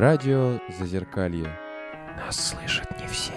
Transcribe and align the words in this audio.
Радио 0.00 0.58
Зазеркалье. 0.78 1.54
Нас 2.16 2.52
слышат 2.52 2.88
не 2.98 3.06
все. 3.06 3.34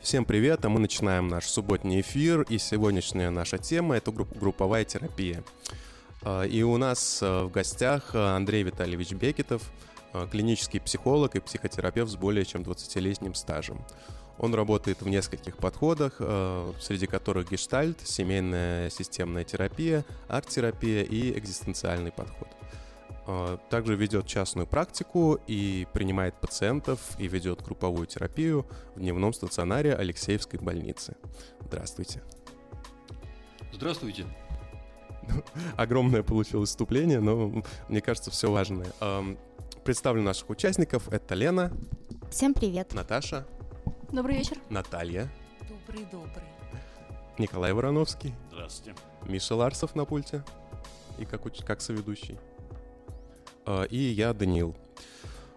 Всем 0.00 0.24
привет, 0.24 0.64
а 0.64 0.68
мы 0.68 0.80
начинаем 0.80 1.28
наш 1.28 1.46
субботний 1.46 2.00
эфир, 2.00 2.42
и 2.42 2.58
сегодняшняя 2.58 3.30
наша 3.30 3.58
тема— 3.58 3.96
это 3.98 4.10
групп- 4.10 4.36
групповая 4.36 4.84
терапия. 4.84 5.44
А, 6.24 6.42
И 6.42 6.64
у 6.64 6.76
нас 6.76 7.20
а, 7.22 7.44
в 7.44 7.52
гостях 7.52 8.16
Андрей 8.16 8.64
Витальевич 8.64 9.12
Бекетов, 9.12 9.62
а, 10.12 10.26
клинический 10.26 10.80
психолог 10.80 11.36
и 11.36 11.40
психотерапевт 11.40 12.10
с 12.10 12.16
более 12.16 12.44
чем 12.44 12.62
20-летним 12.62 13.34
стажем. 13.34 13.78
Он 14.38 14.54
работает 14.54 15.02
в 15.02 15.08
нескольких 15.08 15.56
подходах, 15.56 16.16
а, 16.20 16.72
среди 16.80 17.06
которых 17.06 17.50
гештальт, 17.50 17.98
семейная 18.06 18.88
системная 18.90 19.44
терапия, 19.44 20.04
арт-терапия 20.28 21.02
и 21.02 21.36
экзистенциальный 21.38 22.12
подход. 22.12 22.48
А, 23.26 23.58
Также 23.68 23.96
ведет 23.96 24.26
частную 24.26 24.66
практику 24.66 25.38
и 25.46 25.86
принимает 25.92 26.34
пациентов 26.40 27.00
и 27.18 27.26
ведет 27.28 27.62
групповую 27.62 28.06
терапию 28.06 28.66
в 28.94 29.00
дневном 29.00 29.32
стационаре 29.32 29.94
Алексеевской 29.94 30.60
больницы. 30.60 31.16
Здравствуйте. 31.60 32.22
Здравствуйте. 33.72 34.24
Огромное 35.76 36.22
получилось 36.22 36.70
вступление, 36.70 37.20
но 37.20 37.62
мне 37.88 38.00
кажется, 38.00 38.30
все 38.30 38.50
важное. 38.50 38.86
Ам, 39.00 39.36
Представлю 39.84 40.22
наших 40.22 40.50
участников. 40.50 41.08
Это 41.08 41.34
Лена, 41.34 41.72
Всем 42.30 42.52
привет. 42.52 42.92
Наташа, 42.92 43.46
Добрый 44.12 44.38
вечер. 44.38 44.56
Наталья, 44.70 45.28
Добрый-добрый. 45.68 46.44
Николай 47.36 47.72
Вороновский, 47.72 48.34
Здравствуйте. 48.50 48.98
Миша 49.26 49.54
Ларсов 49.54 49.94
на 49.94 50.04
пульте 50.04 50.42
и 51.18 51.24
как, 51.24 51.42
как 51.64 51.80
соведущий. 51.80 52.38
А, 53.66 53.84
И 53.84 53.98
я, 53.98 54.32
Даниил. 54.32 54.74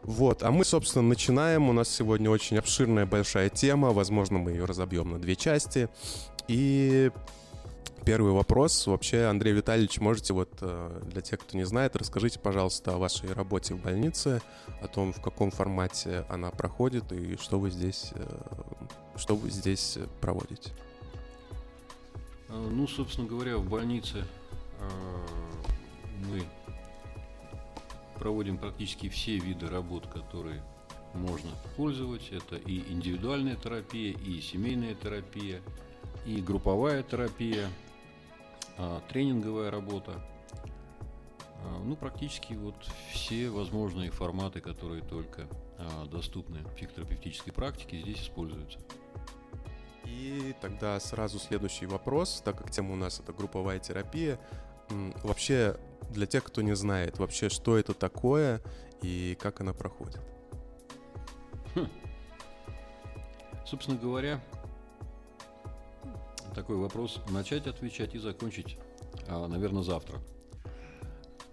Вот, 0.03 0.43
а 0.43 0.51
мы, 0.51 0.65
собственно, 0.65 1.03
начинаем. 1.07 1.69
У 1.69 1.73
нас 1.73 1.87
сегодня 1.87 2.29
очень 2.29 2.57
обширная, 2.57 3.05
большая 3.05 3.49
тема. 3.49 3.91
Возможно, 3.91 4.39
мы 4.39 4.51
ее 4.51 4.65
разобьем 4.65 5.11
на 5.11 5.19
две 5.19 5.35
части. 5.35 5.89
И 6.47 7.11
первый 8.05 8.31
вопрос. 8.31 8.87
Вообще, 8.87 9.25
Андрей 9.25 9.53
Витальевич, 9.53 9.99
можете 9.99 10.33
вот 10.33 10.49
э, 10.61 11.01
для 11.05 11.21
тех, 11.21 11.39
кто 11.39 11.57
не 11.57 11.63
знает, 11.63 11.95
расскажите, 11.95 12.39
пожалуйста, 12.39 12.95
о 12.95 12.97
вашей 12.97 13.31
работе 13.33 13.73
в 13.73 13.81
больнице, 13.81 14.41
о 14.81 14.87
том, 14.87 15.13
в 15.13 15.21
каком 15.21 15.51
формате 15.51 16.25
она 16.29 16.51
проходит 16.51 17.11
и 17.11 17.37
что 17.37 17.59
вы 17.59 17.69
здесь, 17.69 18.11
э, 18.13 18.25
что 19.15 19.35
вы 19.35 19.49
здесь 19.49 19.97
э, 19.97 20.07
проводите. 20.19 20.71
А, 22.49 22.69
Ну, 22.69 22.87
собственно 22.87 23.27
говоря, 23.27 23.57
в 23.57 23.69
больнице 23.69 24.25
а, 24.79 24.89
мы 26.29 26.43
проводим 28.19 28.57
практически 28.57 29.09
все 29.09 29.37
виды 29.37 29.67
работ, 29.67 30.07
которые 30.07 30.63
можно 31.13 31.49
пользовать. 31.75 32.29
Это 32.31 32.55
и 32.55 32.91
индивидуальная 32.91 33.55
терапия, 33.55 34.13
и 34.13 34.41
семейная 34.41 34.95
терапия, 34.95 35.61
и 36.25 36.41
групповая 36.41 37.03
терапия, 37.03 37.67
тренинговая 39.09 39.71
работа. 39.71 40.21
А, 41.63 41.79
Ну, 41.83 41.95
практически 41.95 42.53
вот 42.53 42.75
все 43.11 43.49
возможные 43.49 44.11
форматы, 44.11 44.61
которые 44.61 45.03
только 45.03 45.47
а, 45.77 46.05
доступны 46.05 46.59
в 46.59 46.75
психотерапевтической 46.75 47.53
практике, 47.53 47.99
здесь 47.99 48.21
используются. 48.23 48.79
И 50.05 50.53
тогда 50.61 50.99
сразу 50.99 51.39
следующий 51.39 51.85
вопрос, 51.85 52.41
так 52.43 52.57
как 52.57 52.71
тема 52.71 52.93
у 52.93 52.95
нас 52.97 53.19
это 53.19 53.31
групповая 53.33 53.79
терапия. 53.79 54.39
Вообще, 55.23 55.77
для 56.09 56.25
тех, 56.25 56.43
кто 56.43 56.61
не 56.61 56.75
знает, 56.75 57.17
вообще, 57.17 57.47
что 57.49 57.77
это 57.77 57.93
такое 57.93 58.61
и 59.01 59.37
как 59.39 59.61
она 59.61 59.73
проходит? 59.73 60.19
Собственно 63.65 63.97
говоря, 63.97 64.43
такой 66.53 66.77
вопрос 66.77 67.19
начать 67.29 67.67
отвечать 67.67 68.15
и 68.15 68.19
закончить, 68.19 68.77
наверное, 69.27 69.83
завтра. 69.83 70.19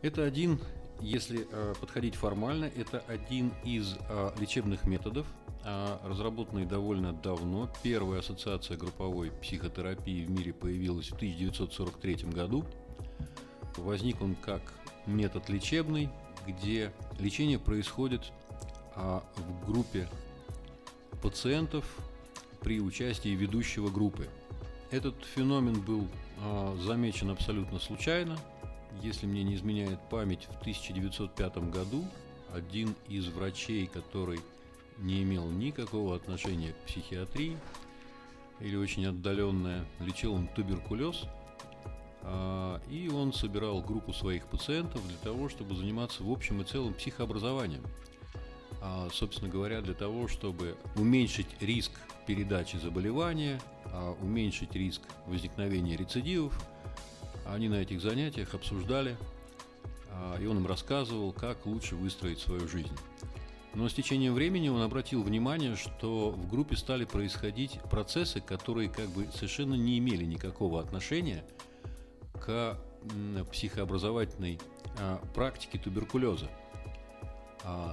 Это 0.03 0.25
один, 0.25 0.60
если 1.00 1.47
а, 1.50 1.75
подходить 1.75 2.14
формально, 2.14 2.66
это 2.66 3.03
один 3.08 3.53
из 3.64 3.97
а, 4.08 4.32
лечебных 4.38 4.84
методов, 4.84 5.26
а, 5.64 6.00
разработанный 6.04 6.66
довольно 6.66 7.12
давно. 7.12 7.69
Первая 7.82 8.20
ассоциация 8.20 8.76
групповой 8.76 9.31
психотерапии 9.31 10.25
в 10.25 10.31
мире 10.31 10.53
появилась 10.53 11.08
в 11.08 11.14
1943 11.14 12.31
году. 12.32 12.64
Возник 13.76 14.22
он 14.22 14.34
как 14.34 14.62
метод 15.06 15.48
лечебный, 15.48 16.10
где 16.47 16.92
лечение 17.19 17.58
происходит 17.58 18.32
а, 18.94 19.22
в 19.37 19.66
группе 19.66 20.08
пациентов 21.22 21.84
при 22.60 22.81
участии 22.81 23.31
ведущего 23.31 23.91
группы. 23.91 24.28
Этот 24.91 25.22
феномен 25.34 25.81
был 25.81 26.09
а, 26.41 26.75
замечен 26.81 27.31
абсолютно 27.31 27.78
случайно. 27.78 28.38
Если 29.03 29.26
мне 29.26 29.43
не 29.43 29.54
изменяет 29.54 30.00
память, 30.09 30.47
в 30.50 30.60
1905 30.60 31.59
году 31.71 32.04
один 32.54 32.94
из 33.06 33.26
врачей, 33.28 33.87
который 33.87 34.41
не 34.97 35.22
имел 35.22 35.47
никакого 35.50 36.16
отношения 36.16 36.72
к 36.72 36.87
психиатрии 36.87 37.59
или 38.60 38.76
очень 38.76 39.06
отдаленное, 39.06 39.84
лечил 40.00 40.32
он 40.32 40.49
туберкулез, 40.49 41.25
а, 42.22 42.81
и 42.91 43.10
он 43.10 43.34
собирал 43.34 43.82
группу 43.82 44.15
своих 44.15 44.47
пациентов 44.47 45.06
для 45.06 45.19
того, 45.19 45.50
чтобы 45.50 45.76
заниматься 45.76 46.22
в 46.22 46.32
общем 46.32 46.62
и 46.62 46.65
целом 46.65 46.94
психообразованием 46.94 47.82
собственно 49.12 49.50
говоря, 49.50 49.80
для 49.80 49.94
того, 49.94 50.28
чтобы 50.28 50.76
уменьшить 50.96 51.48
риск 51.60 51.92
передачи 52.26 52.76
заболевания, 52.76 53.60
а, 53.86 54.14
уменьшить 54.20 54.74
риск 54.74 55.00
возникновения 55.26 55.96
рецидивов. 55.96 56.52
Они 57.46 57.68
на 57.68 57.76
этих 57.76 58.02
занятиях 58.02 58.54
обсуждали, 58.54 59.16
а, 60.10 60.38
и 60.38 60.46
он 60.46 60.58
им 60.58 60.66
рассказывал, 60.66 61.32
как 61.32 61.64
лучше 61.64 61.96
выстроить 61.96 62.38
свою 62.38 62.68
жизнь. 62.68 62.92
Но 63.74 63.88
с 63.88 63.94
течением 63.94 64.34
времени 64.34 64.68
он 64.68 64.82
обратил 64.82 65.22
внимание, 65.22 65.76
что 65.76 66.30
в 66.30 66.48
группе 66.50 66.76
стали 66.76 67.04
происходить 67.04 67.80
процессы, 67.90 68.40
которые 68.40 68.88
как 68.88 69.08
бы 69.10 69.26
совершенно 69.32 69.74
не 69.74 69.98
имели 69.98 70.24
никакого 70.24 70.80
отношения 70.80 71.44
к 72.34 72.78
психообразовательной 73.50 74.60
а, 74.98 75.18
практике 75.34 75.78
туберкулеза 75.78 76.50
а, 76.50 76.67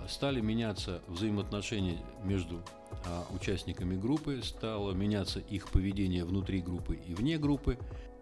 стали 0.08 0.42
меняться 0.42 1.02
взаимоотношения 1.08 1.98
между 2.24 2.62
а, 3.06 3.26
участниками 3.34 3.96
группы, 3.96 4.42
стало 4.44 4.92
меняться 4.94 5.40
их 5.40 5.70
поведение 5.70 6.26
внутри 6.26 6.62
группы 6.62 6.96
и 6.96 7.14
вне 7.14 7.38
группы. 7.38 7.78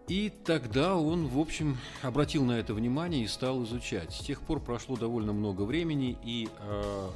И 0.08 0.30
тогда 0.44 0.96
он, 0.96 1.28
в 1.28 1.38
общем, 1.38 1.78
обратил 2.02 2.44
на 2.44 2.58
это 2.58 2.74
внимание 2.74 3.24
и 3.24 3.26
стал 3.26 3.64
изучать. 3.64 4.12
С 4.12 4.18
тех 4.18 4.42
пор 4.42 4.60
прошло 4.60 4.96
довольно 4.96 5.32
много 5.32 5.62
времени, 5.62 6.18
и 6.22 6.48
а, 6.60 7.10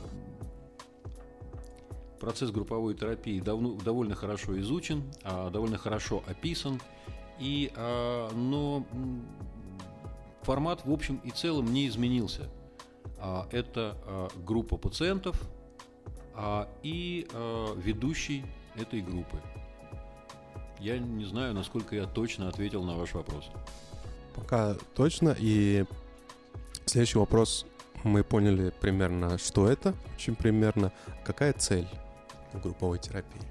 процесс 2.18 2.50
групповой 2.50 2.94
терапии 2.94 3.40
давно, 3.40 3.74
довольно 3.74 4.14
хорошо 4.14 4.58
изучен, 4.60 5.02
а, 5.22 5.50
довольно 5.50 5.76
хорошо 5.76 6.22
описан. 6.26 6.80
И, 7.38 7.70
а, 7.76 8.30
но 8.32 8.86
формат, 10.42 10.86
в 10.86 10.92
общем 10.92 11.20
и 11.24 11.30
целом, 11.30 11.72
не 11.72 11.86
изменился. 11.88 12.48
А, 13.20 13.46
Это 13.50 13.96
а, 14.04 14.28
группа 14.44 14.76
пациентов 14.76 15.40
а, 16.34 16.68
и 16.82 17.26
ведущий 17.76 18.44
этой 18.76 19.00
группы. 19.00 19.40
Я 20.78 20.98
не 20.98 21.24
знаю, 21.24 21.54
насколько 21.54 21.96
я 21.96 22.04
точно 22.06 22.48
ответил 22.48 22.84
на 22.84 22.94
ваш 22.94 23.14
вопрос. 23.14 23.50
Пока 24.36 24.76
точно. 24.94 25.34
И 25.38 25.84
следующий 26.86 27.18
вопрос. 27.18 27.66
Мы 28.04 28.22
поняли 28.22 28.72
примерно, 28.80 29.38
что 29.38 29.68
это, 29.68 29.92
очень 30.14 30.36
примерно. 30.36 30.92
Какая 31.24 31.52
цель 31.52 31.88
групповой 32.62 33.00
терапии? 33.00 33.42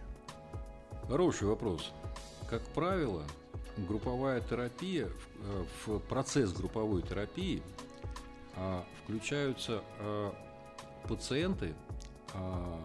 Хороший 1.09 1.47
вопрос. 1.47 1.91
Как 2.49 2.61
правило, 2.69 3.23
групповая 3.77 4.41
терапия, 4.41 5.09
в, 5.85 5.97
э, 5.97 5.99
процесс 5.99 6.53
групповой 6.53 7.01
терапии 7.01 7.61
включаются 9.03 9.83
а, 9.99 10.33
пациенты 11.07 11.73
а, 12.33 12.79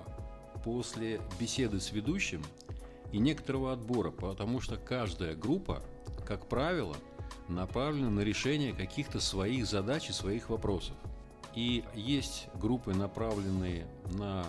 после 0.65 1.21
беседы 1.39 1.81
с 1.81 1.93
ведущим 1.93 2.43
и 3.11 3.19
некоторого 3.19 3.73
отбора, 3.73 4.11
потому 4.11 4.61
что 4.61 4.77
каждая 4.77 5.35
группа, 5.35 5.83
как 6.27 6.47
правило, 6.47 6.97
направлена 7.49 8.11
на 8.11 8.21
решение 8.21 8.73
каких-то 8.73 9.21
своих 9.21 9.67
задач 9.67 10.09
и 10.09 10.13
своих 10.13 10.49
вопросов. 10.49 10.97
И 11.55 11.85
есть 11.95 12.49
группы, 12.55 12.95
направленные 12.95 13.87
на 14.13 14.47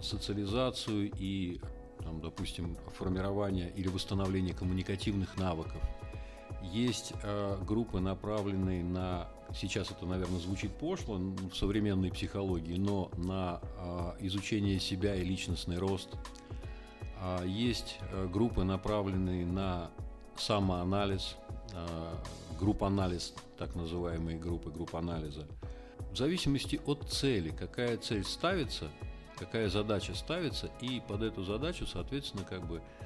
социализацию 0.00 1.10
и 1.18 1.60
там, 1.98 2.20
допустим, 2.20 2.76
формирования 2.96 3.72
или 3.74 3.88
восстановления 3.88 4.54
коммуникативных 4.54 5.36
навыков. 5.36 5.82
Есть 6.62 7.12
э, 7.22 7.58
группы, 7.66 7.98
направленные 7.98 8.84
на, 8.84 9.28
сейчас 9.56 9.90
это, 9.90 10.06
наверное, 10.06 10.38
звучит 10.38 10.72
пошло 10.72 11.16
в 11.16 11.54
современной 11.54 12.10
психологии, 12.10 12.76
но 12.76 13.10
на 13.16 13.60
э, 13.78 14.26
изучение 14.26 14.78
себя 14.78 15.14
и 15.14 15.24
личностный 15.24 15.78
рост. 15.78 16.10
А 17.20 17.44
есть 17.44 17.98
э, 18.12 18.26
группы, 18.26 18.64
направленные 18.64 19.46
на 19.46 19.90
самоанализ, 20.36 21.36
э, 21.72 22.14
групп-анализ, 22.58 23.34
так 23.58 23.74
называемые 23.74 24.38
группы, 24.38 24.70
групп 24.70 24.94
анализа. 24.94 25.46
В 26.12 26.16
зависимости 26.16 26.80
от 26.86 27.08
цели, 27.10 27.50
какая 27.50 27.96
цель 27.96 28.24
ставится, 28.24 28.90
какая 29.36 29.68
задача 29.68 30.14
ставится, 30.14 30.70
и 30.80 31.00
под 31.06 31.22
эту 31.22 31.44
задачу, 31.44 31.86
соответственно, 31.86 32.44
как 32.44 32.66
бы 32.66 32.80
а, 33.00 33.05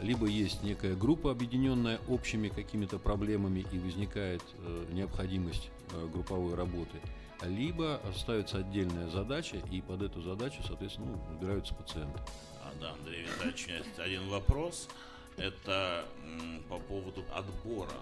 либо 0.00 0.26
есть 0.26 0.62
некая 0.62 0.94
группа, 0.94 1.30
объединенная 1.30 2.00
общими 2.08 2.48
какими-то 2.48 2.98
проблемами, 2.98 3.64
и 3.70 3.78
возникает 3.78 4.42
э, 4.58 4.86
необходимость 4.90 5.70
э, 5.92 6.08
групповой 6.12 6.54
работы, 6.54 7.00
либо 7.42 8.00
ставится 8.16 8.58
отдельная 8.58 9.08
задача, 9.08 9.56
и 9.70 9.80
под 9.80 10.02
эту 10.02 10.22
задачу, 10.22 10.62
соответственно, 10.66 11.12
ну, 11.12 11.34
выбираются 11.34 11.74
пациенты. 11.74 12.18
А, 12.64 12.72
да, 12.80 12.92
Андрей 12.92 13.22
Витальевич, 13.22 13.68
один 13.96 14.28
вопрос. 14.28 14.88
Это 15.36 16.04
по 16.68 16.78
поводу 16.78 17.24
отбора 17.32 17.94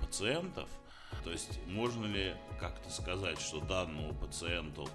пациентов. 0.00 0.68
То 1.24 1.30
есть 1.30 1.58
можно 1.66 2.06
ли 2.06 2.34
как-то 2.60 2.88
сказать, 2.90 3.40
что 3.40 3.60
данному 3.60 4.14
пациенту 4.14 4.88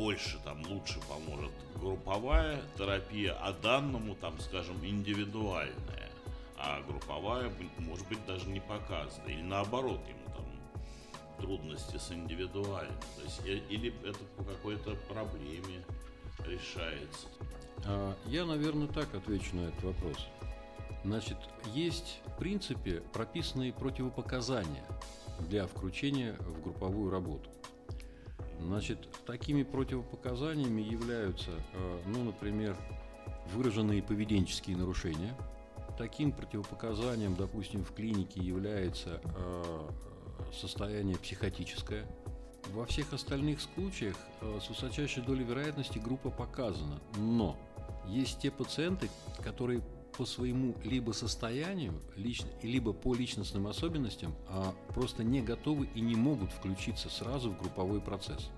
больше, 0.00 0.38
там, 0.44 0.62
лучше 0.66 0.98
поможет 1.08 1.52
групповая 1.76 2.62
терапия, 2.78 3.34
а 3.34 3.52
данному, 3.52 4.14
там, 4.14 4.38
скажем, 4.40 4.76
индивидуальная. 4.82 6.10
А 6.56 6.80
групповая, 6.88 7.52
может 7.78 8.08
быть, 8.08 8.24
даже 8.26 8.46
не 8.48 8.60
показана. 8.60 9.28
Или 9.28 9.42
наоборот, 9.42 10.00
ему 10.08 10.34
там 10.34 10.46
трудности 11.38 11.98
с 11.98 12.12
индивидуальной. 12.12 12.94
То 13.16 13.22
есть, 13.24 13.40
или 13.70 13.92
это 14.02 14.18
по 14.36 14.44
какой-то 14.44 14.96
проблеме 15.12 15.84
решается. 16.46 17.26
А, 17.84 18.14
я, 18.24 18.46
наверное, 18.46 18.88
так 18.88 19.14
отвечу 19.14 19.54
на 19.56 19.68
этот 19.68 19.82
вопрос. 19.82 20.26
Значит, 21.04 21.36
есть, 21.74 22.20
в 22.24 22.38
принципе, 22.38 23.02
прописанные 23.12 23.74
противопоказания 23.74 24.84
для 25.40 25.66
включения 25.66 26.36
в 26.40 26.62
групповую 26.62 27.10
работу. 27.10 27.50
Значит, 28.62 29.08
такими 29.26 29.62
противопоказаниями 29.62 30.82
являются, 30.82 31.50
э, 31.72 32.02
ну, 32.06 32.24
например, 32.24 32.76
выраженные 33.52 34.02
поведенческие 34.02 34.76
нарушения. 34.76 35.34
Таким 35.98 36.32
противопоказанием, 36.32 37.34
допустим, 37.36 37.84
в 37.84 37.92
клинике 37.92 38.40
является 38.40 39.20
э, 39.24 39.88
состояние 40.52 41.16
психотическое. 41.16 42.06
Во 42.72 42.86
всех 42.86 43.12
остальных 43.12 43.60
случаях 43.60 44.16
э, 44.40 44.60
с 44.62 44.68
высочайшей 44.68 45.22
долей 45.22 45.44
вероятности 45.44 45.98
группа 45.98 46.30
показана. 46.30 47.00
Но 47.16 47.56
есть 48.06 48.40
те 48.40 48.50
пациенты, 48.50 49.08
которые 49.42 49.82
по 50.20 50.26
своему 50.26 50.74
либо 50.84 51.12
состоянию, 51.12 51.94
лично, 52.14 52.50
либо 52.62 52.92
по 52.92 53.14
личностным 53.14 53.66
особенностям 53.66 54.34
а 54.50 54.74
просто 54.92 55.24
не 55.24 55.40
готовы 55.40 55.88
и 55.94 56.02
не 56.02 56.14
могут 56.14 56.52
включиться 56.52 57.08
сразу 57.08 57.52
в 57.52 57.58
групповой 57.58 58.02
процесс. 58.02 58.50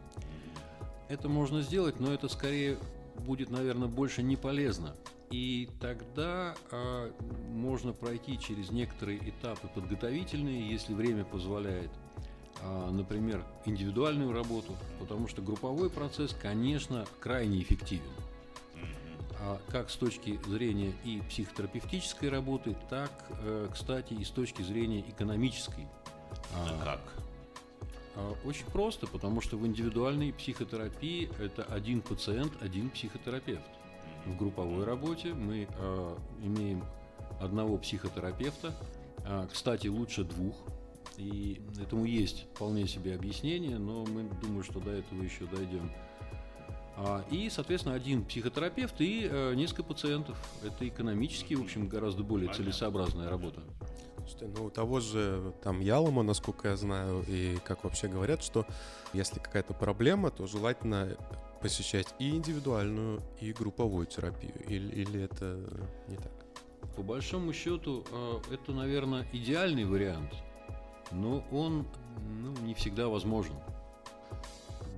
Это 1.09 1.29
можно 1.29 1.63
сделать, 1.63 2.01
но 2.01 2.13
это 2.13 2.27
скорее 2.27 2.79
будет, 3.17 3.51
наверное, 3.51 3.87
больше 3.87 4.25
не 4.25 4.35
полезно. 4.35 4.97
И 5.31 5.69
тогда 5.81 6.57
а, 6.73 7.13
можно 7.53 7.93
пройти 7.93 8.41
через 8.41 8.73
некоторые 8.73 9.21
этапы 9.21 9.69
подготовительные, 9.69 10.69
если 10.69 10.95
время 10.95 11.25
позволяет, 11.25 11.93
а, 12.61 12.91
например, 12.91 13.45
индивидуальную 13.67 14.33
работу, 14.33 14.75
потому 14.99 15.29
что 15.29 15.43
групповой 15.43 15.91
процесс, 15.91 16.37
конечно, 16.43 17.07
крайне 17.21 17.63
эффективен. 17.63 18.11
А 19.45 19.61
как 19.71 19.91
с 19.91 19.97
точки 19.97 20.39
зрения 20.47 20.93
и 21.05 21.21
психотерапевтической 21.29 22.29
работы, 22.29 22.77
так, 22.89 23.11
э, 23.41 23.69
кстати, 23.73 24.15
и 24.15 24.25
с 24.25 24.31
точки 24.31 24.63
зрения 24.63 25.01
экономической. 25.01 25.89
А 26.55 26.85
как? 26.85 27.01
А, 28.15 28.35
очень 28.45 28.67
просто, 28.67 29.09
потому 29.09 29.41
что 29.41 29.57
в 29.57 29.67
индивидуальной 29.67 30.33
психотерапии 30.33 31.29
это 31.41 31.65
один 31.65 32.03
пациент, 32.03 32.53
один 32.63 32.89
психотерапевт. 32.91 33.67
В 34.27 34.37
групповой 34.37 34.85
работе 34.85 35.35
мы 35.35 35.67
э, 35.69 36.17
имеем 36.41 36.85
одного 37.41 37.79
психотерапевта, 37.79 38.73
э, 39.25 39.49
кстати, 39.51 39.89
лучше 39.89 40.23
двух, 40.23 40.55
и 41.17 41.61
этому 41.81 42.05
есть 42.05 42.47
вполне 42.55 42.87
себе 42.87 43.17
объяснение, 43.17 43.79
но 43.79 44.05
мы 44.05 44.23
думаю, 44.41 44.63
что 44.63 44.79
до 44.79 44.93
этого 44.93 45.21
еще 45.21 45.47
дойдем. 45.47 45.91
А, 46.97 47.25
и, 47.31 47.49
соответственно, 47.49 47.95
один 47.95 48.25
психотерапевт 48.25 49.01
и 49.01 49.27
э, 49.31 49.55
несколько 49.55 49.83
пациентов. 49.83 50.37
Это 50.63 50.87
экономически, 50.87 51.55
в 51.55 51.63
общем, 51.63 51.89
гораздо 51.89 52.23
более 52.23 52.53
целесообразная 52.53 53.31
работа. 53.31 53.63
Слушайте, 54.19 54.47
ну 54.57 54.67
у 54.67 54.71
того 54.71 55.01
же 55.01 55.53
там 55.63 55.81
Ялома, 55.81 56.23
насколько 56.23 56.69
я 56.69 56.77
знаю, 56.77 57.25
и 57.27 57.57
как 57.65 57.85
вообще 57.85 58.09
говорят, 58.09 58.43
что 58.43 58.67
если 59.13 59.41
какая-то 59.41 59.75
проблема, 59.75 60.31
то 60.31 60.47
желательно 60.47 61.17
посещать 61.61 62.15
и 62.19 62.31
индивидуальную, 62.31 63.21
и 63.41 63.53
групповую 63.53 64.07
терапию. 64.07 64.55
Или, 64.69 65.03
или 65.03 65.23
это 65.23 65.59
не 66.09 66.17
так? 66.17 66.33
По 66.97 67.03
большому 67.03 67.53
счету, 67.53 68.05
э, 68.11 68.55
это, 68.55 68.73
наверное, 68.73 69.27
идеальный 69.33 69.85
вариант, 69.85 70.35
но 71.11 71.45
он 71.51 71.87
ну, 72.43 72.53
не 72.65 72.75
всегда 72.75 73.09
возможен. 73.09 73.55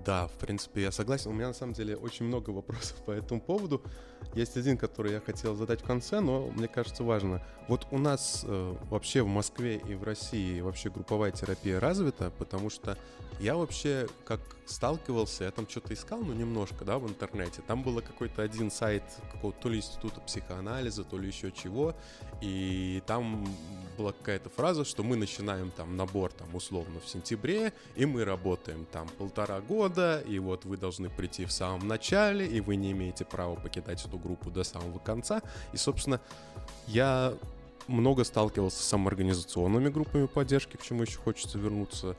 Да, 0.05 0.27
в 0.27 0.33
принципе, 0.33 0.83
я 0.83 0.93
согласен. 0.93 1.31
У 1.31 1.35
меня 1.35 1.49
на 1.49 1.55
самом 1.55 1.73
деле 1.73 1.97
очень 1.97 2.27
много 2.27 2.51
вопросов 2.51 3.03
по 3.05 3.11
этому 3.11 3.41
поводу. 3.41 3.83
Есть 4.35 4.57
один, 4.57 4.77
который 4.77 5.13
я 5.13 5.21
хотел 5.21 5.55
задать 5.55 5.83
в 5.83 5.85
конце, 5.85 6.21
но 6.21 6.49
мне 6.49 6.69
кажется 6.69 7.05
важно. 7.05 7.43
Вот 7.69 7.87
у 7.91 7.99
нас 7.99 8.45
э, 8.47 8.75
вообще 8.91 9.23
в 9.23 9.29
Москве 9.29 9.77
и 9.77 9.95
в 9.95 10.03
России 10.03 10.61
вообще 10.61 10.91
групповая 10.91 11.31
терапия 11.31 11.81
развита, 11.81 12.31
потому 12.39 12.69
что 12.69 12.99
я 13.41 13.57
вообще 13.57 14.07
как 14.25 14.41
сталкивался, 14.67 15.45
я 15.45 15.51
там 15.51 15.69
что-то 15.69 15.93
искал, 15.95 16.21
ну 16.21 16.33
немножко, 16.33 16.85
да, 16.85 16.99
в 16.99 17.09
интернете. 17.09 17.63
Там 17.67 17.83
было 17.83 18.01
какой-то 18.01 18.43
один 18.43 18.71
сайт 18.71 19.03
какого-то 19.33 19.61
то 19.63 19.69
ли 19.69 19.79
института 19.79 20.21
психоанализа, 20.21 21.05
то 21.05 21.19
ли 21.19 21.27
еще 21.27 21.51
чего, 21.53 21.95
и 22.41 23.03
там 23.07 23.47
была 23.99 24.13
какая-то 24.13 24.51
фраза, 24.51 24.85
что 24.85 25.03
мы 25.03 25.17
начинаем 25.17 25.71
там 25.71 25.97
набор 25.97 26.33
там 26.33 26.55
условно 26.55 27.01
в 27.01 27.09
сентябре, 27.09 27.73
и 27.97 28.07
мы 28.07 28.25
работаем 28.25 28.87
там 28.91 29.09
полтора 29.19 29.61
года, 29.61 30.23
и 30.27 30.39
вот 30.39 30.65
вы 30.65 30.77
должны 30.77 31.11
прийти 31.11 31.45
в 31.45 31.53
самом 31.53 31.87
начале, 31.87 32.47
и 32.47 32.61
вы 32.61 32.77
не 32.77 32.93
имеете 32.93 33.25
права 33.25 33.57
покидать 33.57 34.01
эту 34.15 34.19
группу 34.19 34.51
до 34.51 34.65
самого 34.65 34.99
конца. 34.99 35.43
И, 35.73 35.77
собственно, 35.77 36.21
я 36.87 37.35
много 37.89 38.25
сталкивался 38.25 38.83
с 38.83 38.87
самоорганизационными 38.87 39.89
группами 39.89 40.27
поддержки, 40.27 40.77
к 40.77 40.83
чему 40.83 41.03
еще 41.03 41.19
хочется 41.19 41.59
вернуться. 41.59 42.17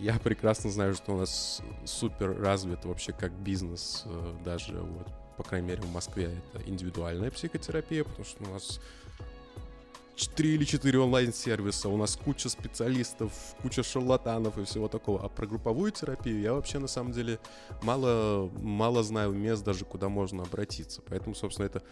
Я 0.00 0.18
прекрасно 0.18 0.70
знаю, 0.70 0.94
что 0.94 1.14
у 1.14 1.18
нас 1.18 1.62
супер 1.84 2.40
развит 2.40 2.84
вообще 2.84 3.12
как 3.12 3.32
бизнес, 3.32 4.02
э, 4.06 4.34
даже 4.44 4.80
вот, 4.80 5.06
по 5.36 5.44
крайней 5.44 5.68
мере, 5.68 5.82
в 5.82 5.92
Москве 5.92 6.40
это 6.52 6.68
индивидуальная 6.68 7.30
психотерапия, 7.30 8.02
потому 8.02 8.24
что 8.24 8.44
у 8.44 8.52
нас 8.52 8.80
3 10.26 10.54
или 10.54 10.64
4 10.64 10.98
онлайн-сервиса, 10.98 11.88
у 11.88 11.96
нас 11.96 12.16
куча 12.16 12.48
специалистов, 12.48 13.32
куча 13.62 13.82
шарлатанов 13.82 14.58
и 14.58 14.64
всего 14.64 14.88
такого. 14.88 15.24
А 15.24 15.28
про 15.28 15.46
групповую 15.46 15.92
терапию 15.92 16.40
я 16.40 16.54
вообще 16.54 16.78
на 16.80 16.88
самом 16.88 17.12
деле 17.12 17.38
мало, 17.82 18.50
мало 18.60 19.04
знаю 19.04 19.32
мест 19.32 19.64
даже, 19.64 19.84
куда 19.84 20.08
можно 20.08 20.42
обратиться. 20.42 21.02
Поэтому, 21.08 21.36
собственно, 21.36 21.66
это 21.66 21.82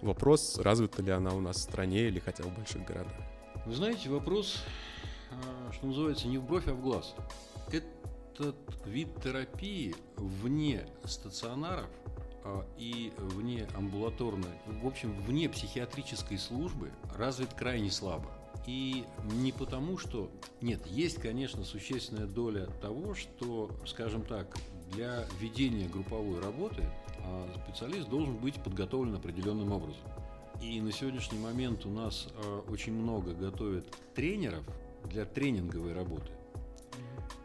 вопрос, 0.00 0.58
развита 0.58 1.02
ли 1.02 1.10
она 1.10 1.34
у 1.34 1.40
нас 1.40 1.56
в 1.56 1.60
стране 1.60 2.06
или 2.06 2.20
хотя 2.20 2.44
бы 2.44 2.50
в 2.50 2.56
больших 2.56 2.84
городах. 2.84 3.16
Вы 3.66 3.74
знаете, 3.74 4.10
вопрос, 4.10 4.62
а, 5.32 5.72
что 5.72 5.86
называется, 5.86 6.28
не 6.28 6.38
в 6.38 6.44
бровь, 6.44 6.68
а 6.68 6.72
в 6.72 6.80
глаз. 6.80 7.14
Этот 7.72 8.56
вид 8.84 9.08
терапии 9.22 9.96
вне 10.16 10.86
стационаров 11.04 11.88
и 12.76 13.12
вне 13.16 13.66
амбулаторной, 13.76 14.50
в 14.66 14.86
общем, 14.86 15.12
вне 15.22 15.48
психиатрической 15.48 16.38
службы 16.38 16.90
развит 17.14 17.54
крайне 17.54 17.90
слабо. 17.90 18.30
И 18.66 19.04
не 19.32 19.52
потому, 19.52 19.96
что... 19.96 20.30
Нет, 20.60 20.86
есть, 20.86 21.20
конечно, 21.20 21.64
существенная 21.64 22.26
доля 22.26 22.66
того, 22.82 23.14
что, 23.14 23.70
скажем 23.86 24.22
так, 24.22 24.56
для 24.92 25.24
ведения 25.40 25.88
групповой 25.88 26.40
работы 26.40 26.82
а, 27.20 27.48
специалист 27.64 28.08
должен 28.08 28.36
быть 28.36 28.62
подготовлен 28.62 29.14
определенным 29.14 29.72
образом. 29.72 30.02
И 30.60 30.80
на 30.80 30.90
сегодняшний 30.90 31.38
момент 31.38 31.84
у 31.84 31.90
нас 31.90 32.28
э, 32.32 32.62
очень 32.70 32.94
много 32.94 33.34
готовят 33.34 33.94
тренеров 34.14 34.64
для 35.04 35.26
тренинговой 35.26 35.92
работы. 35.92 36.30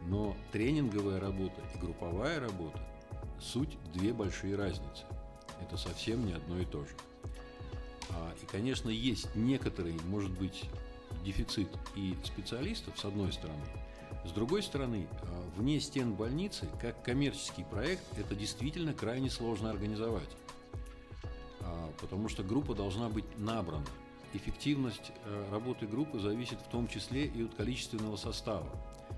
Но 0.06 0.34
тренинговая 0.50 1.20
работа 1.20 1.60
и 1.74 1.78
групповая 1.78 2.40
работа– 2.40 2.80
суть 3.42 3.76
две 3.92 4.12
большие 4.12 4.56
разницы. 4.56 5.04
Это 5.60 5.76
совсем 5.76 6.26
не 6.26 6.32
одно 6.32 6.58
и 6.58 6.64
то 6.64 6.84
же. 6.84 6.94
А, 8.10 8.32
и, 8.40 8.46
конечно, 8.46 8.88
есть 8.88 9.34
некоторый, 9.34 9.94
может 10.08 10.30
быть, 10.30 10.64
дефицит 11.24 11.68
и 11.96 12.16
специалистов, 12.24 12.98
с 12.98 13.04
одной 13.04 13.32
стороны. 13.32 13.62
С 14.24 14.30
другой 14.30 14.62
стороны, 14.62 15.08
а, 15.22 15.50
вне 15.56 15.80
стен 15.80 16.14
больницы, 16.14 16.68
как 16.80 17.02
коммерческий 17.02 17.64
проект, 17.64 18.02
это 18.16 18.34
действительно 18.34 18.92
крайне 18.94 19.30
сложно 19.30 19.70
организовать. 19.70 20.30
А, 21.60 21.92
потому 22.00 22.28
что 22.28 22.42
группа 22.42 22.74
должна 22.74 23.08
быть 23.08 23.24
набрана. 23.38 23.86
Эффективность 24.34 25.12
э, 25.26 25.48
работы 25.50 25.86
группы 25.86 26.18
зависит 26.18 26.58
в 26.58 26.70
том 26.70 26.88
числе 26.88 27.26
и 27.26 27.44
от 27.44 27.54
количественного 27.54 28.16
состава. 28.16 28.66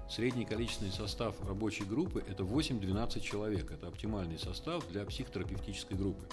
Средний 0.09 0.45
количественный 0.45 0.93
состав 0.93 1.35
рабочей 1.47 1.85
группы– 1.85 2.23
это 2.29 2.43
8-12 2.43 3.21
человек. 3.21 3.71
Это 3.71 3.89
оптимальный 3.89 4.39
состав 4.39 4.87
для 4.89 5.05
психотерапевтической 5.05 5.97
группы. 5.97 6.25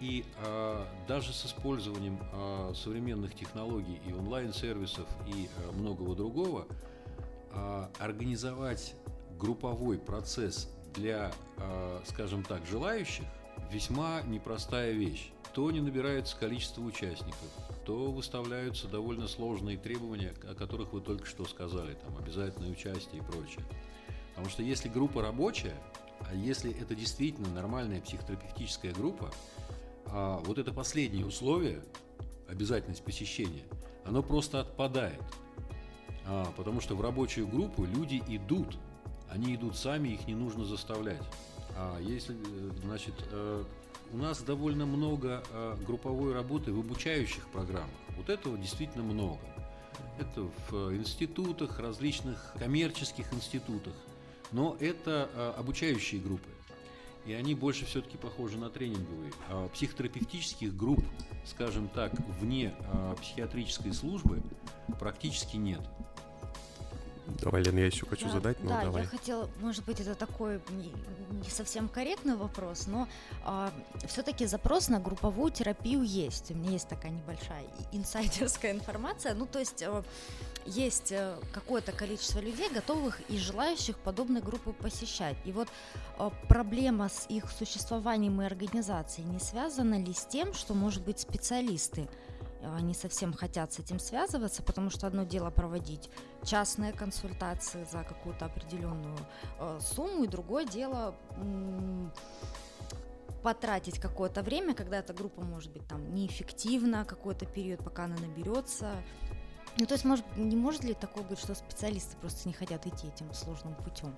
И 0.00 0.24
а, 0.44 0.86
даже 1.08 1.32
с 1.32 1.46
использованием 1.46 2.18
а, 2.32 2.72
современных 2.74 3.34
технологий 3.34 4.00
и 4.06 4.12
онлайн-сервисов 4.12 5.06
и 5.26 5.48
а, 5.56 5.72
многого 5.72 6.14
другого, 6.14 6.66
а, 7.50 7.90
организовать 7.98 8.94
групповой 9.38 9.98
процесс 9.98 10.68
для, 10.94 11.32
а, 11.56 12.02
скажем 12.06 12.44
так, 12.44 12.64
желающих 12.66 13.24
весьма 13.72 14.22
непростая 14.22 14.92
вещь. 14.92 15.30
То 15.52 15.70
не 15.70 15.80
набирается 15.80 16.36
количество 16.36 16.82
участников, 16.82 17.48
то 17.88 18.10
выставляются 18.10 18.86
довольно 18.86 19.26
сложные 19.26 19.78
требования, 19.78 20.34
о 20.42 20.54
которых 20.54 20.92
вы 20.92 21.00
только 21.00 21.24
что 21.24 21.46
сказали, 21.46 21.94
там 21.94 22.18
обязательное 22.18 22.70
участие 22.70 23.22
и 23.22 23.24
прочее. 23.24 23.64
Потому 24.28 24.50
что 24.50 24.62
если 24.62 24.90
группа 24.90 25.22
рабочая, 25.22 25.74
а 26.20 26.34
если 26.34 26.70
это 26.78 26.94
действительно 26.94 27.48
нормальная 27.48 28.02
психотерапевтическая 28.02 28.92
группа, 28.92 29.30
а 30.04 30.36
вот 30.44 30.58
это 30.58 30.70
последнее 30.70 31.24
условие, 31.24 31.82
обязательность 32.46 33.02
посещения, 33.02 33.64
оно 34.04 34.22
просто 34.22 34.60
отпадает. 34.60 35.22
А, 36.26 36.52
потому 36.58 36.82
что 36.82 36.94
в 36.94 37.00
рабочую 37.00 37.48
группу 37.48 37.86
люди 37.86 38.22
идут, 38.28 38.76
они 39.30 39.54
идут 39.54 39.78
сами, 39.78 40.10
их 40.10 40.26
не 40.26 40.34
нужно 40.34 40.66
заставлять. 40.66 41.22
А 41.74 41.98
если, 42.00 42.36
э, 42.36 42.70
значит, 42.82 43.14
э, 43.30 43.64
у 44.12 44.16
нас 44.16 44.42
довольно 44.42 44.86
много 44.86 45.42
э, 45.50 45.76
групповой 45.86 46.32
работы 46.32 46.72
в 46.72 46.78
обучающих 46.80 47.46
программах. 47.48 47.90
Вот 48.16 48.30
этого 48.30 48.56
действительно 48.58 49.04
много. 49.04 49.40
Это 50.18 50.48
в 50.68 50.96
институтах, 50.96 51.78
различных 51.78 52.52
коммерческих 52.58 53.32
институтах. 53.32 53.94
Но 54.50 54.76
это 54.80 55.54
обучающие 55.58 56.20
группы. 56.20 56.48
И 57.26 57.32
они 57.34 57.54
больше 57.54 57.84
все-таки 57.84 58.16
похожи 58.16 58.56
на 58.56 58.70
тренинговые. 58.70 59.32
А 59.48 59.68
психотерапевтических 59.68 60.74
групп, 60.74 61.04
скажем 61.44 61.88
так, 61.88 62.12
вне 62.40 62.74
психиатрической 63.20 63.92
службы 63.92 64.42
практически 64.98 65.56
нет. 65.56 65.82
Давай, 67.42 67.62
Лен, 67.62 67.76
я 67.76 67.86
еще 67.86 68.06
хочу 68.06 68.26
да, 68.26 68.32
задать. 68.32 68.62
Ну, 68.62 68.70
да, 68.70 68.82
давай. 68.82 69.02
я 69.02 69.08
хотела, 69.08 69.48
может 69.60 69.84
быть, 69.84 70.00
это 70.00 70.14
такой 70.14 70.60
не, 70.70 70.92
не 71.42 71.50
совсем 71.50 71.88
корректный 71.88 72.36
вопрос, 72.36 72.86
но 72.86 73.06
а, 73.44 73.70
все-таки 74.06 74.46
запрос 74.46 74.88
на 74.88 74.98
групповую 74.98 75.52
терапию 75.52 76.02
есть. 76.02 76.50
У 76.50 76.54
меня 76.54 76.70
есть 76.70 76.88
такая 76.88 77.12
небольшая 77.12 77.64
инсайдерская 77.92 78.72
информация. 78.72 79.34
Ну, 79.34 79.46
то 79.46 79.58
есть 79.58 79.82
а, 79.82 80.02
есть 80.64 81.12
э, 81.12 81.36
какое-то 81.52 81.92
количество 81.92 82.40
людей, 82.40 82.68
готовых 82.70 83.20
и 83.30 83.38
желающих 83.38 83.96
подобные 83.98 84.42
группы 84.42 84.72
посещать. 84.72 85.36
И 85.44 85.52
вот 85.52 85.68
а, 86.18 86.30
проблема 86.48 87.08
с 87.08 87.26
их 87.28 87.50
существованием 87.50 88.40
и 88.42 88.44
организацией 88.44 89.26
не 89.26 89.38
связана 89.38 90.02
ли 90.02 90.12
с 90.12 90.24
тем, 90.24 90.54
что, 90.54 90.74
может 90.74 91.04
быть, 91.04 91.20
специалисты 91.20 92.08
Э, 92.08 92.37
не 92.80 92.94
совсем 92.94 93.32
хотят 93.32 93.72
с 93.72 93.78
этим 93.78 93.98
связываться, 93.98 94.62
потому 94.62 94.90
что 94.90 95.06
одно 95.06 95.24
дело 95.24 95.50
проводить 95.50 96.10
частные 96.44 96.92
консультации 96.92 97.86
за 97.90 98.04
какую-то 98.04 98.46
определенную 98.46 99.18
э, 99.58 99.78
сумму, 99.80 100.24
и 100.24 100.28
другое 100.28 100.64
дело 100.64 101.14
потратить 103.42 103.98
какое-то 103.98 104.42
время, 104.42 104.74
когда 104.74 104.98
эта 104.98 105.12
группа 105.12 105.42
может 105.42 105.72
быть 105.72 105.86
там 105.86 106.14
неэффективна 106.14 107.04
какой-то 107.04 107.46
период, 107.46 107.82
пока 107.84 108.04
она 108.04 108.16
наберется. 108.16 108.92
Ну, 109.78 109.86
то 109.86 109.94
есть, 109.94 110.04
может, 110.04 110.24
не 110.36 110.56
может 110.56 110.82
ли 110.82 110.94
такое 110.94 111.22
быть, 111.24 111.38
что 111.38 111.54
специалисты 111.54 112.16
просто 112.16 112.48
не 112.48 112.54
хотят 112.54 112.86
идти 112.86 113.06
этим 113.06 113.32
сложным 113.32 113.74
путем? 113.76 114.12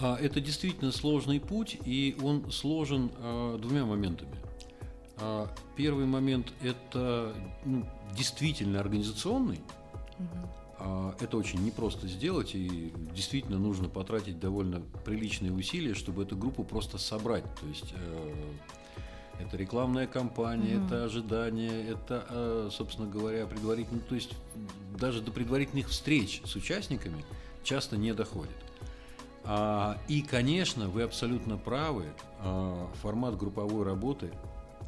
А, 0.00 0.16
это 0.16 0.40
действительно 0.40 0.90
сложный 0.90 1.38
путь, 1.38 1.78
и 1.84 2.16
он 2.22 2.50
сложен 2.50 3.12
э, 3.16 3.58
двумя 3.60 3.84
моментами. 3.84 4.36
А, 5.20 5.48
первый 5.76 6.06
момент– 6.06 6.52
это 6.62 7.34
ну, 7.64 7.86
действительно 8.16 8.80
организационный. 8.80 9.60
Угу. 10.18 11.14
Это 11.20 11.36
очень 11.36 11.62
непросто 11.62 12.08
сделать, 12.08 12.54
и 12.54 12.90
действительно 13.12 13.58
нужно 13.58 13.90
потратить 13.90 14.40
довольно 14.40 14.80
приличные 15.04 15.52
усилия, 15.52 15.92
чтобы 15.92 16.22
эту 16.22 16.38
группу 16.38 16.64
просто 16.64 16.96
собрать. 16.96 17.44
То 17.60 17.66
есть 17.66 17.92
э, 17.94 18.32
это 19.40 19.58
рекламная 19.58 20.06
кампания, 20.06 20.78
угу. 20.78 20.86
это 20.86 21.04
ожидание, 21.04 21.86
это, 21.86 22.24
э, 22.30 22.68
собственно 22.72 23.06
говоря, 23.06 23.46
предварительно, 23.46 24.00
то 24.00 24.14
есть 24.14 24.32
даже 24.98 25.20
до 25.20 25.30
предварительных 25.30 25.88
встреч 25.88 26.40
с 26.46 26.56
участниками 26.56 27.26
часто 27.62 27.98
не 27.98 28.14
доходит. 28.14 28.56
А, 29.44 29.98
и, 30.08 30.22
конечно, 30.22 30.88
вы 30.88 31.02
абсолютно 31.02 31.56
правы, 31.56 32.06
а, 32.38 32.88
формат 33.02 33.36
групповой 33.36 33.84
работы 33.84 34.30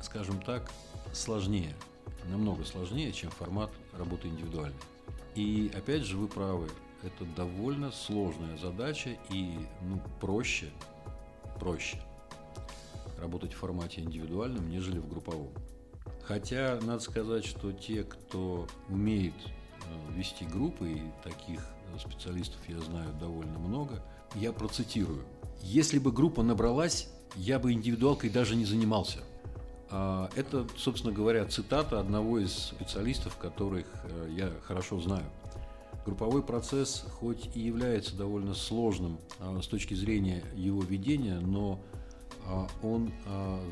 скажем 0.03 0.41
так, 0.43 0.71
сложнее, 1.13 1.75
намного 2.29 2.65
сложнее, 2.65 3.13
чем 3.13 3.31
формат 3.31 3.71
работы 3.93 4.29
индивидуальной. 4.29 4.79
И 5.35 5.71
опять 5.75 6.03
же, 6.03 6.17
вы 6.17 6.29
правы, 6.29 6.69
это 7.03 7.25
довольно 7.37 7.91
сложная 7.91 8.57
задача 8.59 9.17
и 9.31 9.59
ну, 9.83 10.01
проще, 10.21 10.71
проще 11.59 12.01
работать 13.19 13.53
в 13.53 13.57
формате 13.57 14.01
индивидуальном, 14.01 14.69
нежели 14.69 14.99
в 14.99 15.09
групповом. 15.09 15.53
Хотя 16.25 16.79
надо 16.83 17.01
сказать, 17.01 17.45
что 17.45 17.73
те, 17.73 18.05
кто 18.05 18.67
умеет 18.89 19.35
э, 19.45 20.13
вести 20.13 20.45
группы, 20.45 20.91
и 20.91 21.03
таких 21.23 21.65
специалистов 21.99 22.61
я 22.69 22.81
знаю 22.81 23.13
довольно 23.21 23.59
много, 23.59 24.03
я 24.35 24.53
процитирую. 24.53 25.25
Если 25.63 25.99
бы 25.99 26.11
группа 26.11 26.43
набралась, 26.43 27.09
я 27.37 27.59
бы 27.59 27.73
индивидуалкой 27.73 28.31
даже 28.31 28.57
не 28.57 28.65
занимался– 28.65 29.21
это, 30.37 30.67
собственно 30.77 31.13
говоря, 31.13 31.45
цитата 31.45 32.01
одного 32.01 32.39
из 32.39 32.53
специалистов, 32.53 33.37
которых 33.37 33.87
э, 34.05 34.29
я 34.31 34.51
хорошо 34.65 35.01
знаю. 35.01 35.25
Групповой 36.07 36.43
процесс 36.43 37.05
хоть 37.21 37.51
и 37.55 37.61
является 37.61 38.17
довольно 38.17 38.55
сложным 38.55 39.19
а, 39.39 39.61
с 39.61 39.69
точки 39.69 39.95
зрения 39.95 40.43
его 40.57 40.83
ведения, 40.83 41.39
но 41.39 41.79
а, 42.45 42.67
он 42.83 43.13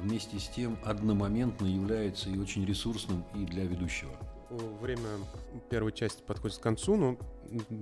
вместе 0.03 0.39
с 0.39 0.49
тем 0.49 0.79
одномоментно 0.85 1.67
является 1.67 2.31
и 2.31 2.39
очень 2.39 2.65
ресурсным 2.65 3.25
и 3.35 3.45
для 3.45 3.65
ведущего. 3.65 4.13
Время 4.51 5.09
первой 5.71 5.93
части 5.93 6.23
подходит 6.27 6.59
к 6.59 6.63
концу, 6.63 6.97
но 6.97 7.17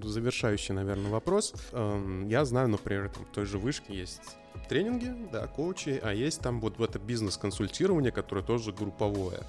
завершающий, 0.02 0.74
наверное, 0.74 1.10
вопрос. 1.10 1.54
Эм, 1.72 2.28
я 2.28 2.44
знаю, 2.44 2.68
например, 2.68 3.08
там 3.08 3.24
в 3.24 3.30
той 3.30 3.46
же 3.46 3.58
вышке 3.58 3.96
есть 3.96 4.36
тренинги, 4.68 5.14
да, 5.32 5.46
коучи, 5.46 5.98
а 6.02 6.12
есть 6.12 6.40
там 6.40 6.60
вот 6.60 6.78
в 6.78 6.82
это 6.82 6.98
бизнес-консультирование, 6.98 8.12
которое 8.12 8.42
тоже 8.42 8.72
групповое. 8.72 9.40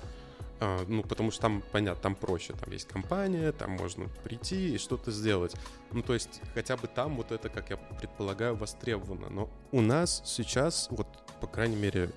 А, 0.62 0.86
ну, 0.88 1.04
потому 1.04 1.32
что 1.32 1.44
там, 1.44 1.64
понятно, 1.72 2.02
там 2.02 2.16
проще, 2.16 2.54
там 2.54 2.72
есть 2.72 2.88
компания, 2.88 3.52
там 3.52 3.72
можно 3.72 4.08
прийти 4.24 4.76
и 4.76 4.78
что-то 4.78 5.12
сделать. 5.12 5.56
Ну, 5.92 6.02
то 6.02 6.14
есть, 6.14 6.42
хотя 6.54 6.76
бы 6.76 6.88
там 6.88 7.16
вот 7.16 7.32
это, 7.32 7.50
как 7.50 7.70
я 7.70 7.78
предполагаю, 7.78 8.56
востребовано. 8.56 9.30
Но 9.30 9.50
у 9.72 9.82
нас 9.82 10.22
сейчас, 10.26 10.88
вот, 10.92 11.08
по 11.40 11.48
крайней 11.48 11.78
мере, 11.78 12.12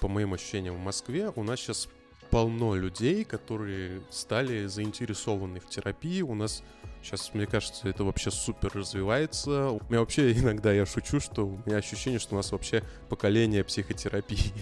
по 0.00 0.08
моим 0.08 0.34
ощущениям 0.34 0.74
в 0.74 0.80
Москве, 0.80 1.32
у 1.34 1.42
нас 1.42 1.60
сейчас 1.60 1.88
полно 2.30 2.74
людей, 2.74 3.24
которые 3.24 4.02
стали 4.10 4.66
заинтересованы 4.66 5.60
в 5.60 5.68
терапии. 5.68 6.22
У 6.22 6.34
нас 6.34 6.62
Сейчас, 7.02 7.32
мне 7.32 7.46
кажется, 7.46 7.88
это 7.88 8.04
вообще 8.04 8.30
супер 8.30 8.72
развивается. 8.74 9.68
У 9.70 9.80
меня 9.88 10.00
вообще 10.00 10.32
иногда 10.38 10.72
я 10.72 10.84
шучу, 10.84 11.20
что 11.20 11.46
у 11.46 11.60
меня 11.64 11.76
ощущение, 11.76 12.18
что 12.18 12.34
у 12.34 12.36
нас 12.36 12.50
вообще 12.52 12.82
поколение 13.08 13.64
психотерапии. 13.64 14.52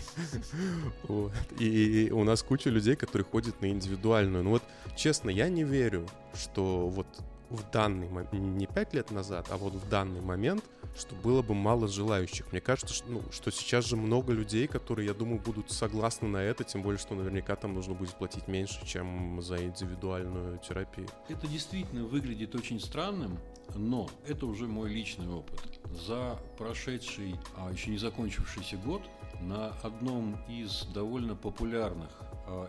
И 1.59 2.11
у 2.13 2.25
нас 2.25 2.43
куча 2.43 2.71
людей, 2.71 2.95
которые 2.97 3.25
ходят 3.25 3.61
на 3.63 3.71
индивидуальную. 3.71 4.45
Ну 4.45 4.51
вот, 4.51 4.63
честно, 4.97 5.31
я 5.31 5.49
не 5.49 5.65
верю, 5.65 6.07
что 6.35 6.89
вот 6.89 7.07
в 7.49 7.71
данный 7.71 8.09
момент, 8.09 8.33
не 8.33 8.67
пять 8.67 8.93
лет 8.93 9.11
назад, 9.11 9.47
а 9.51 9.57
вот 9.57 9.75
в 9.75 9.89
данный 9.89 10.21
момент, 10.21 10.65
что 10.99 11.15
было 11.15 11.43
бы 11.43 11.55
мало 11.55 11.89
желающих. 11.89 12.51
Мне 12.53 12.61
кажется, 12.61 12.95
что, 12.95 13.09
ну, 13.09 13.23
что 13.31 13.51
сейчас 13.51 13.87
же 13.87 13.97
много 13.97 14.33
людей, 14.33 14.67
которые, 14.67 15.07
я 15.07 15.15
думаю, 15.15 15.41
будут 15.41 15.71
согласны 15.71 16.29
на 16.29 16.39
это, 16.39 16.65
тем 16.65 16.83
более, 16.83 16.99
что 16.99 17.15
наверняка 17.15 17.57
там 17.57 17.75
нужно 17.75 17.95
будет 17.95 18.15
платить 18.15 18.49
меньше, 18.49 18.85
чем 18.87 19.41
за 19.43 19.63
индивидуальную 19.63 20.59
терапию. 20.59 21.09
Это 21.29 21.47
действительно 21.47 22.05
выглядит 22.05 22.55
очень 22.55 22.81
странным, 22.81 23.39
но 23.75 24.09
это 24.27 24.47
уже 24.47 24.67
мой 24.67 24.91
личный 24.91 25.29
опыт. 25.29 25.61
за 26.07 26.39
прошедший, 26.59 27.37
а 27.57 27.71
еще 27.71 27.91
не 27.91 27.99
закончившийся 27.99 28.77
год 28.77 29.03
на 29.41 29.69
одном 29.83 30.37
из 30.49 30.85
довольно 30.95 31.35
популярных 31.35 32.11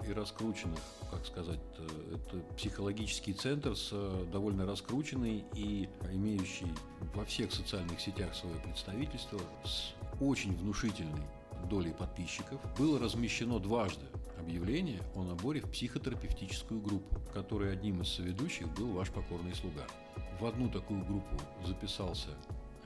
и 0.07 0.13
раскрученных, 0.13 0.79
как 1.12 1.25
сказать, 1.25 1.60
это 2.13 2.38
психологический 2.55 3.34
центр 3.34 3.75
с 3.75 3.89
э, 3.91 4.25
довольно 4.31 4.65
раскрученный 4.65 5.43
и 5.53 5.88
имеющий 6.12 6.67
во 7.13 7.25
всех 7.25 7.51
социальных 7.51 8.00
сетях 8.00 8.34
свое 8.34 8.55
представительство 8.57 9.39
с 9.63 9.93
очень 10.19 10.55
внушительной 10.55 11.24
долей 11.69 11.91
подписчиков, 11.91 12.60
было 12.77 13.00
размещено 13.00 13.60
дважды 13.60 14.05
объявление 14.39 15.01
о 15.15 15.24
наборе 15.24 15.62
в 15.62 15.69
психотерапевтическую 15.72 16.79
группу, 16.79 17.15
в 17.15 17.34
которой 17.34 17.74
одним 17.74 18.01
из 18.01 18.10
соведущих 18.10 18.67
был 18.75 18.93
ваш 18.93 19.10
покорный 19.10 19.53
слуга. 19.55 19.86
В 20.39 20.46
одну 20.46 20.69
такую 20.69 21.03
группу 21.05 21.36
записался 21.65 22.29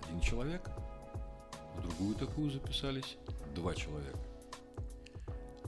один 0.03 0.21
человек, 0.21 0.69
в 1.75 1.81
другую 1.81 2.15
такую 2.15 2.51
записались 2.51 3.17
два 3.55 3.75
человека. 3.75 4.30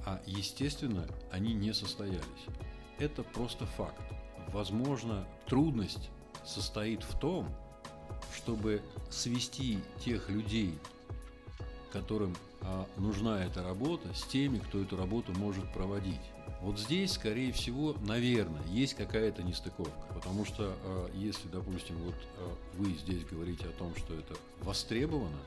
А, 0.05 0.21
естественно, 0.25 1.07
они 1.31 1.53
не 1.53 1.73
состоялись. 1.73 2.23
Это 2.99 3.23
просто 3.23 3.65
факт. 3.65 4.01
Возможно, 4.49 5.25
трудность 5.47 6.09
состоит 6.45 7.03
в 7.03 7.17
том, 7.19 7.47
чтобы 8.35 8.81
свести 9.09 9.79
тех 10.03 10.29
людей, 10.29 10.77
которым 11.91 12.35
а, 12.61 12.85
нужна 12.97 13.43
эта 13.43 13.63
работа, 13.63 14.13
с 14.13 14.23
теми, 14.23 14.59
кто 14.59 14.81
эту 14.81 14.97
работу 14.97 15.31
может 15.33 15.71
проводить. 15.73 16.21
Вот 16.61 16.79
здесь, 16.79 17.11
скорее 17.11 17.51
всего, 17.51 17.93
наверное, 18.05 18.63
есть 18.67 18.93
какая-то 18.93 19.43
нестыковка. 19.43 20.13
Потому 20.13 20.45
что 20.45 20.73
э, 20.81 21.09
если, 21.13 21.49
допустим, 21.49 21.97
вот 21.97 22.15
э, 22.15 22.49
вы 22.77 22.91
здесь 22.93 23.25
говорите 23.25 23.65
о 23.65 23.71
том, 23.71 23.93
что 23.97 24.13
это 24.13 24.35
востребовано, 24.61 25.41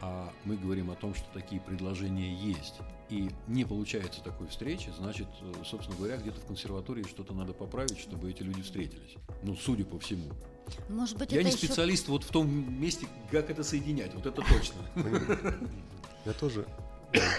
а 0.00 0.32
мы 0.44 0.56
говорим 0.56 0.90
о 0.90 0.94
том, 0.94 1.14
что 1.14 1.26
такие 1.34 1.60
предложения 1.60 2.34
есть, 2.34 2.76
и 3.12 3.30
не 3.46 3.66
получается 3.66 4.22
такой 4.22 4.46
встречи, 4.48 4.90
значит, 4.96 5.28
э, 5.42 5.52
собственно 5.66 5.96
говоря, 5.98 6.16
где-то 6.16 6.40
в 6.40 6.46
консерватории 6.46 7.02
что-то 7.02 7.34
надо 7.34 7.52
поправить, 7.52 7.98
чтобы 7.98 8.30
эти 8.30 8.42
люди 8.42 8.62
встретились. 8.62 9.16
Ну, 9.42 9.54
судя 9.54 9.84
по 9.84 9.98
всему. 9.98 10.30
Может 10.88 11.18
быть, 11.18 11.30
Я 11.30 11.40
это 11.40 11.50
не 11.50 11.54
еще- 11.54 11.66
специалист 11.66 12.08
вот 12.08 12.24
в 12.24 12.30
том 12.30 12.48
месте, 12.80 13.06
как 13.30 13.50
это 13.50 13.62
соединять, 13.64 14.14
вот 14.14 14.24
это 14.24 14.40
точно. 14.40 14.80
Я 16.24 16.32
тоже. 16.32 16.66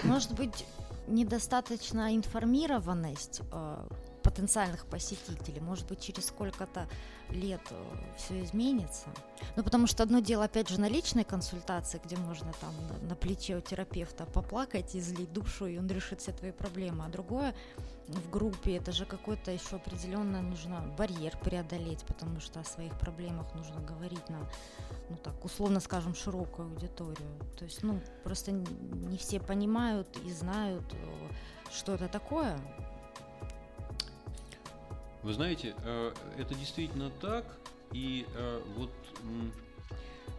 Может 0.04 0.34
быть, 0.34 0.64
недостаточно 1.08 2.14
информированность 2.14 3.40
э, 3.50 3.88
потенциальных 4.34 4.86
посетителей. 4.86 5.60
Может 5.60 5.86
быть, 5.86 6.00
через 6.00 6.26
сколько-то 6.26 6.88
лет 7.30 7.60
все 8.16 8.42
изменится. 8.42 9.06
Ну, 9.56 9.62
потому 9.62 9.86
что 9.86 10.02
одно 10.02 10.18
дело, 10.18 10.44
опять 10.44 10.68
же, 10.68 10.80
на 10.80 10.88
личной 10.88 11.24
консультации, 11.24 12.00
где 12.04 12.16
можно 12.16 12.52
там 12.60 12.74
на, 13.08 13.14
плече 13.14 13.56
у 13.56 13.60
терапевта 13.60 14.26
поплакать, 14.26 14.96
излить 14.96 15.32
душу, 15.32 15.66
и 15.66 15.78
он 15.78 15.86
решит 15.86 16.20
все 16.20 16.32
твои 16.32 16.50
проблемы. 16.50 17.04
А 17.04 17.08
другое 17.08 17.54
в 18.08 18.30
группе, 18.30 18.76
это 18.76 18.92
же 18.92 19.06
какой-то 19.06 19.50
еще 19.52 19.76
определенно 19.76 20.42
нужно 20.42 20.80
барьер 20.98 21.38
преодолеть, 21.38 22.04
потому 22.04 22.40
что 22.40 22.60
о 22.60 22.64
своих 22.64 22.98
проблемах 22.98 23.54
нужно 23.54 23.80
говорить 23.80 24.28
на, 24.28 24.40
ну 25.10 25.16
так, 25.16 25.44
условно 25.44 25.80
скажем, 25.80 26.14
широкую 26.14 26.68
аудиторию. 26.68 27.38
То 27.56 27.64
есть, 27.64 27.82
ну, 27.82 28.00
просто 28.24 28.50
не 28.50 29.16
все 29.16 29.38
понимают 29.40 30.08
и 30.24 30.32
знают, 30.32 30.84
э, 30.92 31.06
что 31.72 31.94
это 31.94 32.08
такое. 32.08 32.58
Вы 35.24 35.32
знаете, 35.32 35.74
э, 35.84 36.12
это 36.36 36.54
действительно 36.54 37.08
так. 37.22 37.46
И 37.92 38.26
э, 38.34 38.62
вот, 38.76 38.90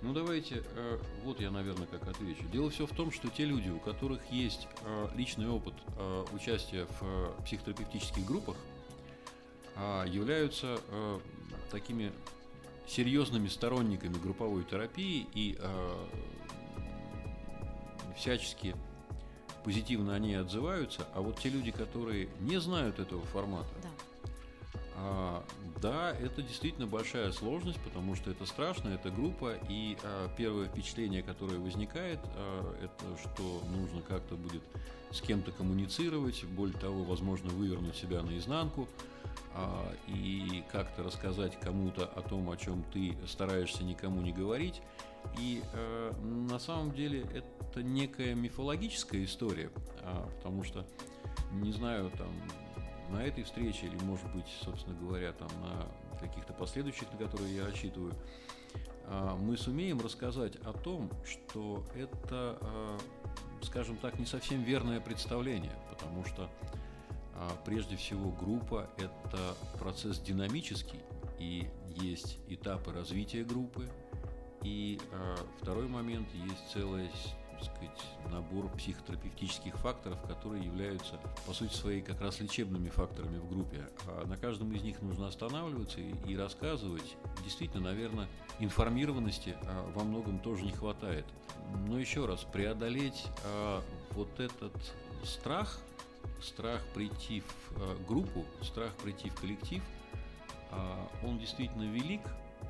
ну 0.04 0.14
давайте, 0.14 0.64
э, 0.76 1.00
вот 1.24 1.42
я, 1.42 1.50
наверное, 1.50 1.88
как 1.88 2.08
отвечу. 2.08 2.44
Дело 2.54 2.70
все 2.70 2.86
в 2.86 2.92
том, 2.92 3.12
что 3.12 3.30
те 3.30 3.46
люди, 3.46 3.70
у 3.70 3.80
которых 3.80 4.22
есть 4.32 4.68
личный 5.16 5.50
опыт 5.50 5.74
участия 6.34 6.86
в 7.00 7.44
психотерапевтических 7.44 8.24
группах, 8.26 8.56
а, 9.76 10.06
являются 10.06 10.80
такими 11.72 12.12
серьезными 12.88 13.48
сторонниками 13.48 14.14
групповой 14.14 14.64
терапии 14.64 15.28
и 15.34 15.58
всячески 18.16 18.76
позитивно 19.64 20.14
они 20.14 20.36
отзываются, 20.36 21.08
а 21.16 21.22
вот 21.22 21.40
те 21.40 21.50
люди, 21.50 21.72
которые 21.72 22.30
не 22.40 22.60
знают 22.60 23.00
этого 23.00 23.24
формата, 23.26 23.68
Да. 23.82 23.90
А, 24.98 25.44
да, 25.82 26.12
это 26.12 26.42
действительно 26.42 26.88
большая 26.88 27.32
сложность, 27.32 27.80
потому 27.82 28.16
что 28.16 28.32
это 28.32 28.46
страшно, 28.46 28.90
это 28.90 29.10
группа, 29.10 29.56
и 29.70 29.98
а, 30.04 30.30
первое 30.38 30.68
впечатление, 30.68 31.22
которое 31.22 31.60
возникает, 31.60 32.20
а, 32.24 32.76
это 32.82 33.06
что 33.22 33.62
нужно 33.76 34.02
как-то 34.02 34.36
будет 34.36 34.64
с 35.12 35.22
кем-то 35.22 35.52
коммуницировать, 35.52 36.44
более 36.46 36.78
того, 36.78 37.04
возможно, 37.04 37.50
вывернуть 37.50 37.96
себя 37.96 38.22
наизнанку. 38.22 38.88
И 40.08 40.66
как-то 40.70 41.02
рассказать 41.02 41.58
кому-то 41.62 42.06
о 42.06 42.22
том, 42.22 42.50
о 42.50 42.58
чем 42.58 42.84
ты 42.92 43.16
стараешься 43.26 43.86
никому 43.86 44.20
не 44.20 44.34
говорить. 44.34 44.82
И 45.40 45.62
э, 45.74 46.12
на 46.22 46.60
самом 46.60 46.92
деле 46.94 47.26
это 47.34 47.82
некая 47.82 48.36
мифологическая 48.36 49.24
история, 49.24 49.72
а, 50.02 50.30
потому 50.38 50.64
что, 50.64 50.86
не 51.54 51.72
знаю, 51.72 52.12
там 52.18 52.30
на 53.10 53.24
этой 53.24 53.44
встрече 53.44 53.88
или, 53.88 53.96
может 54.04 54.32
быть, 54.34 54.48
собственно 54.64 54.98
говоря, 55.00 55.32
там 55.34 55.50
на 55.62 56.18
каких-то 56.20 56.54
последующих, 56.54 57.12
на 57.12 57.18
которые 57.18 57.56
я 57.56 57.66
рассчитываю, 57.66 58.14
а, 59.08 59.36
мы 59.36 59.58
сумеем 59.58 60.00
рассказать 60.00 60.56
о 60.58 60.74
том, 60.74 61.10
что 61.26 61.86
это, 61.96 62.58
а, 62.62 62.98
скажем 63.62 63.98
так, 63.98 64.18
не 64.20 64.26
совсем 64.26 64.64
верное 64.64 65.00
представление, 65.00 65.76
потому 65.90 66.26
что 66.26 66.50
а, 67.36 67.50
прежде 67.66 67.96
всего 67.96 68.32
группа– 68.32 68.90
это 68.98 69.56
процесс 69.80 70.20
динамический, 70.20 71.00
и 71.40 71.68
есть 72.02 72.40
этапы 72.48 72.92
развития 72.92 73.44
группы, 73.44 73.88
и 74.64 75.00
второй 75.62 75.88
момент– 75.88 76.28
есть 76.34 76.72
целая 76.74 77.10
сказать, 77.64 78.06
набор 78.30 78.70
психотерапевтических 78.70 79.76
факторов, 79.78 80.22
которые 80.28 80.64
являются, 80.64 81.20
по 81.46 81.54
сути 81.54 81.74
своей, 81.74 82.02
как 82.02 82.22
раз 82.22 82.40
лечебными 82.40 82.90
факторами 82.90 83.38
в 83.38 83.50
группе. 83.50 83.88
А 84.08 84.26
на 84.26 84.38
каждом 84.38 84.72
из 84.74 84.82
них 84.82 85.02
нужно 85.02 85.28
останавливаться 85.28 86.00
и, 86.00 86.14
и 86.28 86.38
рассказывать. 86.38 87.16
Действительно, 87.44 87.84
наверное, 87.84 88.28
информированности 88.60 89.56
а, 89.64 89.92
во 89.94 90.04
многом 90.04 90.40
тоже 90.40 90.64
не 90.64 90.72
хватает. 90.72 91.26
Но 91.88 92.00
еще 92.00 92.26
раз, 92.26 92.44
преодолеть 92.44 93.26
а, 93.44 93.82
вот 94.12 94.40
этот 94.40 94.74
страх, 95.24 95.80
страх 96.42 96.82
прийти 96.94 97.42
в 97.42 97.72
а, 97.78 97.98
группу, 98.08 98.46
страх 98.62 98.94
прийти 98.96 99.30
в 99.30 99.36
коллектив, 99.36 99.84
а, 100.72 101.08
он 101.24 101.40
действительно 101.40 101.84
велик. 101.84 102.22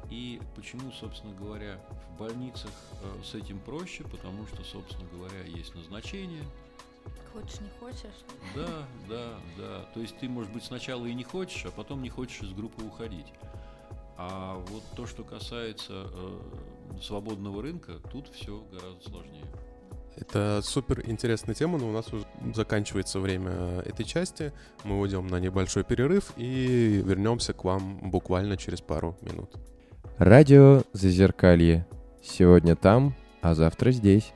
И 0.10 0.40
почему, 0.56 0.92
собственно 0.92 1.34
говоря, 1.34 1.78
в 2.12 2.20
больницах 2.20 2.72
э, 3.02 3.24
с 3.24 3.36
этим 3.36 3.60
проще? 3.60 4.04
Потому 4.04 4.46
что, 4.48 4.64
собственно 4.64 5.08
говоря, 5.12 5.42
есть 5.46 5.74
назначение. 5.76 6.44
Хочешь, 7.34 7.60
не 7.60 7.70
хочешь. 7.80 8.24
Да, 8.56 8.88
да, 9.10 9.34
да. 9.58 9.82
То 9.94 10.00
есть 10.00 10.18
ты, 10.18 10.30
может 10.30 10.52
быть, 10.52 10.64
сначала 10.64 11.06
и 11.06 11.14
не 11.14 11.24
хочешь, 11.24 11.66
а 11.66 11.72
потом 11.72 12.02
не 12.02 12.10
хочешь 12.10 12.42
из 12.42 12.54
группы 12.54 12.84
уходить. 12.84 13.28
А 14.18 14.56
вот 14.70 14.84
то, 14.96 15.06
что 15.06 15.24
касается 15.24 16.08
э, 16.12 16.40
свободного 17.02 17.62
рынка, 17.62 18.00
тут 18.12 18.30
все 18.30 18.64
гораздо 18.72 19.10
сложнее. 19.10 19.46
Это 20.16 20.62
супер 20.64 21.04
интересная 21.10 21.54
тема, 21.54 21.78
но 21.78 21.90
у 21.90 21.92
нас 21.92 22.12
уже 22.14 22.26
заканчивается 22.54 23.20
время 23.20 23.82
этой 23.82 24.06
части. 24.06 24.54
Мы 24.86 24.98
уйдем 24.98 25.28
на 25.28 25.40
небольшой 25.40 25.84
перерыв 25.84 26.32
и 26.38 27.02
вернемся 27.06 27.52
к 27.52 27.66
вам 27.66 28.10
буквально 28.10 28.56
через 28.56 28.80
пару 28.80 29.18
минут. 29.22 29.52
Радио 30.18 30.84
Зазеркалье. 30.94 31.86
Сегодня 32.24 32.78
там, 32.78 33.16
а 33.42 33.54
завтра 33.54 33.92
здесь. 33.92 34.32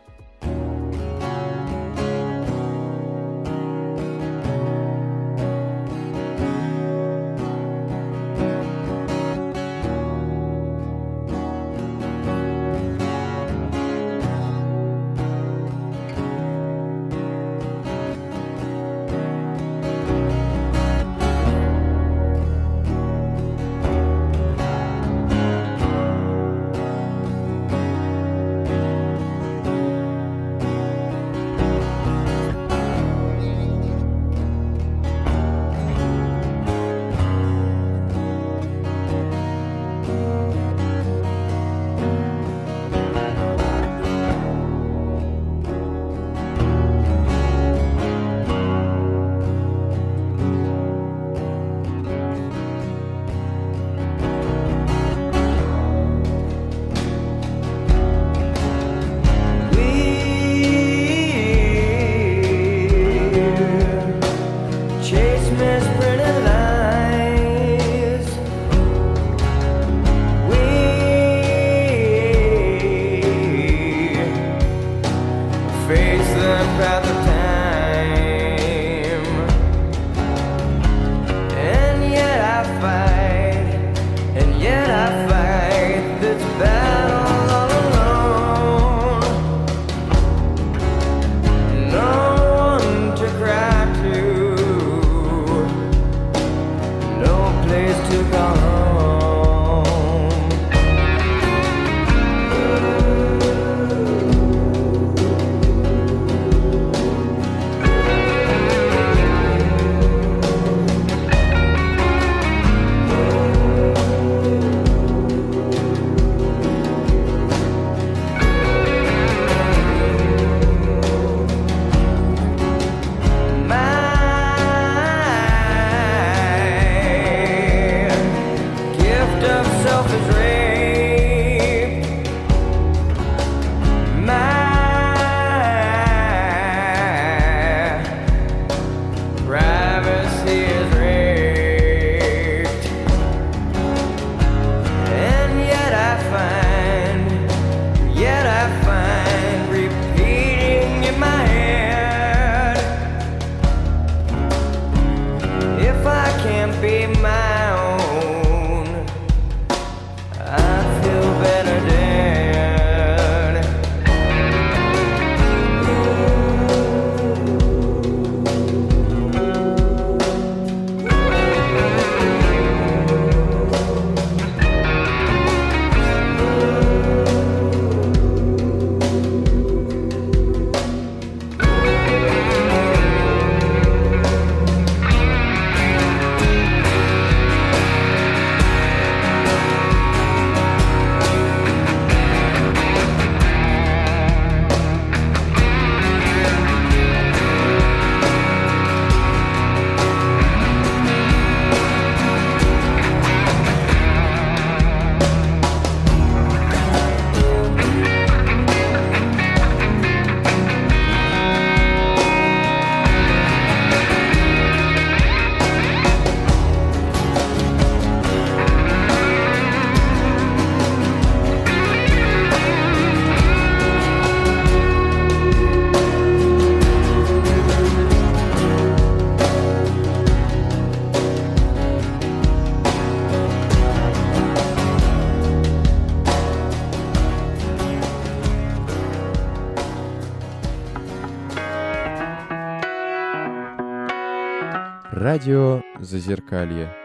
Зазеркалье. 246.02 246.96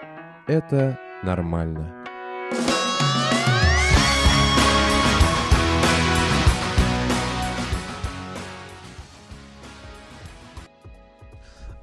Это 0.47 0.99
нормально. 1.25 2.04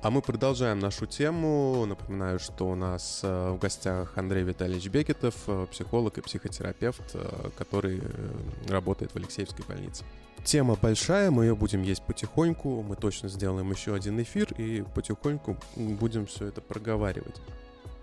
А 0.01 0.09
мы 0.09 0.23
продолжаем 0.23 0.79
нашу 0.79 1.05
тему. 1.05 1.85
Напоминаю, 1.85 2.39
что 2.39 2.67
у 2.67 2.73
нас 2.73 3.19
э, 3.21 3.51
в 3.51 3.59
гостях 3.59 4.17
Андрей 4.17 4.41
Витальевич 4.43 4.87
Бекетов, 4.87 5.35
э, 5.45 5.67
психолог 5.71 6.17
и 6.17 6.21
психотерапевт, 6.21 7.03
э, 7.13 7.49
который 7.55 8.01
работает 8.67 9.11
в 9.11 9.17
Алексеевской 9.17 9.63
больнице. 9.63 10.03
Тема 10.43 10.75
большая, 10.75 11.29
мы 11.29 11.45
ее 11.45 11.55
будем 11.55 11.83
есть 11.83 12.01
потихоньку. 12.01 12.81
Мы 12.81 12.95
точно 12.95 13.29
сделаем 13.29 13.69
еще 13.69 13.93
один 13.93 14.19
эфир 14.19 14.51
и 14.57 14.83
потихоньку 14.95 15.55
будем 15.75 16.25
все 16.25 16.47
это 16.47 16.61
проговаривать. 16.61 17.39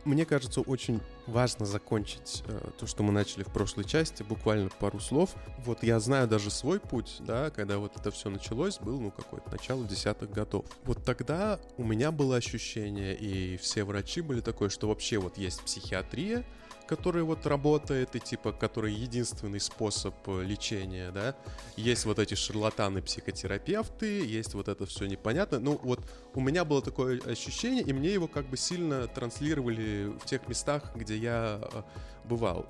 Мне 0.05 0.25
кажется, 0.25 0.61
очень 0.61 1.01
важно 1.27 1.67
закончить 1.67 2.43
э, 2.47 2.71
то, 2.79 2.87
что 2.87 3.03
мы 3.03 3.13
начали 3.13 3.43
в 3.43 3.53
прошлой 3.53 3.85
части, 3.85 4.23
буквально 4.23 4.71
пару 4.71 5.01
слов. 5.01 5.35
Вот 5.59 5.83
я 5.83 6.01
знаю 6.01 6.27
даже 6.29 6.51
свой 6.51 6.81
путь, 6.81 7.17
да, 7.21 7.51
когда 7.51 7.79
вот 7.79 7.97
это 7.97 8.11
все 8.11 8.31
началось, 8.31 8.79
был, 8.79 9.01
ну, 9.01 9.11
какое-то 9.11 9.51
начало 9.51 9.85
десятых 9.85 10.31
годов. 10.31 10.65
Вот 10.85 11.05
тогда 11.05 11.59
у 11.77 11.85
меня 11.85 12.11
было 12.11 12.37
ощущение, 12.37 13.15
и 13.17 13.57
все 13.59 13.85
врачи 13.85 14.21
были 14.21 14.41
такое, 14.41 14.69
что 14.69 14.89
вообще 14.89 15.19
вот 15.19 15.37
есть 15.37 15.61
психиатрия, 15.63 16.45
которая 16.89 17.23
вот 17.23 17.47
работает, 17.47 18.17
и 18.17 18.21
типа, 18.21 18.53
который 18.53 18.93
единственный 18.93 19.61
способ 19.61 20.15
э, 20.27 20.43
лечения, 20.43 21.11
да. 21.11 21.37
Есть 21.77 22.07
вот 22.07 22.19
эти 22.19 22.35
шарлатаны-психотерапевты, 22.35 24.27
есть 24.27 24.55
вот 24.55 24.69
это 24.69 24.87
все 24.87 25.07
непонятно. 25.07 25.61
Ну, 25.61 25.79
вот 25.83 26.01
у 26.35 26.41
меня 26.41 26.65
было 26.65 26.83
такое 26.83 27.21
ощущение, 27.21 27.85
и 27.85 27.93
мне 27.93 28.13
его 28.13 28.27
как 28.27 28.47
бы 28.47 28.57
сильно 28.57 29.07
транслировали 29.07 30.13
в 30.19 30.25
тех 30.25 30.49
местах, 30.49 30.93
где 30.97 31.17
я 31.17 31.61
э, 31.73 31.83
бывал. 32.25 32.67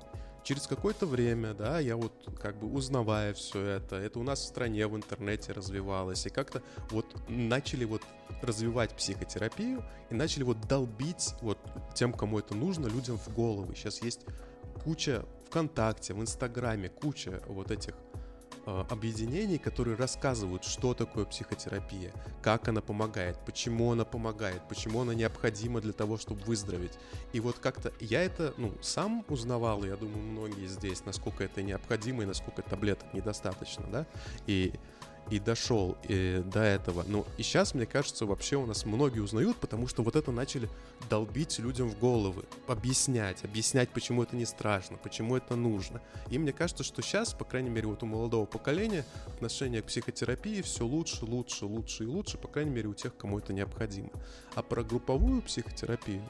Через 0.49 0.65
какое-то 0.65 1.05
время, 1.05 1.53
да, 1.53 1.77
я 1.79 1.95
вот 1.95 2.11
как 2.41 2.57
бы 2.57 2.65
узнавая 2.73 3.35
все 3.35 3.63
это, 3.63 3.97
это 3.97 4.17
у 4.17 4.23
нас 4.23 4.39
в 4.39 4.45
стране 4.47 4.87
в 4.87 4.95
интернете 4.95 5.51
развивалось, 5.51 6.25
и 6.25 6.31
как-то 6.31 6.63
вот 6.89 7.05
начали 7.29 7.85
вот 7.85 8.01
развивать 8.41 8.89
психотерапию 8.95 9.85
и 10.09 10.15
начали 10.15 10.41
вот 10.41 10.59
долбить 10.61 11.35
вот 11.41 11.59
тем, 11.93 12.13
кому 12.13 12.39
это 12.39 12.55
нужно, 12.55 12.87
людям 12.87 13.19
в 13.19 13.31
головы. 13.31 13.75
Сейчас 13.75 14.01
есть 14.01 14.21
куча 14.83 15.23
ВКонтакте, 15.45 16.15
в 16.15 16.19
Инстаграме, 16.19 16.89
куча 16.89 17.43
вот 17.45 17.69
этих 17.69 17.93
объединений, 18.65 19.57
которые 19.57 19.95
рассказывают, 19.95 20.63
что 20.63 20.93
такое 20.93 21.25
психотерапия, 21.25 22.11
как 22.41 22.67
она 22.67 22.81
помогает, 22.81 23.37
почему 23.45 23.91
она 23.91 24.05
помогает, 24.05 24.61
почему 24.67 25.01
она 25.01 25.13
необходима 25.13 25.81
для 25.81 25.93
того, 25.93 26.17
чтобы 26.17 26.43
выздороветь. 26.43 26.97
И 27.33 27.39
вот 27.39 27.59
как-то 27.59 27.91
я 27.99 28.23
это, 28.23 28.53
ну, 28.57 28.73
сам 28.81 29.25
узнавал, 29.27 29.83
и 29.83 29.87
я 29.87 29.95
думаю, 29.95 30.19
многие 30.19 30.67
здесь, 30.67 31.05
насколько 31.05 31.43
это 31.43 31.61
необходимо 31.61 32.23
и 32.23 32.25
насколько 32.25 32.61
таблеток 32.61 33.13
недостаточно, 33.13 33.85
да, 33.91 34.05
и 34.47 34.73
и 35.29 35.39
дошел 35.39 35.97
э, 36.07 36.41
до 36.41 36.61
этого. 36.61 37.03
Ну, 37.07 37.25
и 37.37 37.43
сейчас, 37.43 37.73
мне 37.73 37.85
кажется, 37.85 38.25
вообще 38.25 38.55
у 38.55 38.65
нас 38.65 38.85
многие 38.85 39.19
узнают, 39.19 39.57
потому 39.57 39.87
что 39.87 40.03
вот 40.03 40.15
это 40.15 40.31
начали 40.31 40.69
долбить 41.09 41.59
людям 41.59 41.89
в 41.89 41.99
головы, 41.99 42.43
объяснять, 42.67 43.43
объяснять, 43.43 43.89
почему 43.89 44.23
это 44.23 44.35
не 44.35 44.45
страшно, 44.45 44.97
почему 44.97 45.35
это 45.35 45.55
нужно. 45.55 46.01
И 46.29 46.37
мне 46.37 46.51
кажется, 46.51 46.83
что 46.83 47.01
сейчас, 47.01 47.33
по 47.33 47.45
крайней 47.45 47.69
мере, 47.69 47.87
вот 47.87 48.03
у 48.03 48.05
молодого 48.05 48.45
поколения 48.45 49.05
отношение 49.27 49.81
к 49.81 49.85
психотерапии 49.85 50.61
все 50.61 50.85
лучше, 50.85 51.25
лучше, 51.25 51.65
лучше 51.65 52.03
и 52.03 52.07
лучше, 52.07 52.37
по 52.37 52.47
крайней 52.47 52.71
мере, 52.71 52.89
у 52.89 52.93
тех, 52.93 53.15
кому 53.15 53.39
это 53.39 53.53
необходимо. 53.53 54.09
А 54.55 54.63
про 54.63 54.83
групповую 54.83 55.41
психотерапию, 55.41 56.23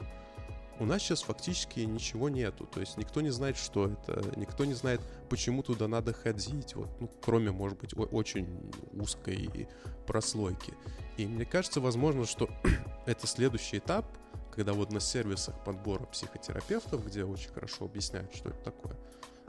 у 0.80 0.86
нас 0.86 1.02
сейчас 1.02 1.22
фактически 1.22 1.80
ничего 1.80 2.30
нету. 2.30 2.66
То 2.66 2.80
есть 2.80 2.96
никто 2.96 3.20
не 3.20 3.28
знает, 3.30 3.58
что 3.58 3.88
это, 3.88 4.24
никто 4.36 4.64
не 4.64 4.72
знает, 4.72 5.00
почему 5.28 5.62
туда 5.62 5.86
надо 5.86 6.14
ходить. 6.14 6.74
Вот, 6.74 6.88
ну, 7.00 7.10
кроме, 7.20 7.52
может 7.52 7.78
быть, 7.78 7.94
очень 7.94 8.72
узкой 8.92 9.68
прослойки. 10.06 10.72
И 11.18 11.26
мне 11.26 11.44
кажется, 11.44 11.80
возможно, 11.80 12.24
что 12.24 12.48
это 13.06 13.26
следующий 13.26 13.78
этап, 13.78 14.06
когда 14.54 14.72
вот 14.72 14.90
на 14.90 15.00
сервисах 15.00 15.62
подбора 15.64 16.06
психотерапевтов, 16.06 17.06
где 17.06 17.24
очень 17.24 17.50
хорошо 17.50 17.84
объясняют, 17.84 18.34
что 18.34 18.48
это 18.48 18.58
такое, 18.64 18.96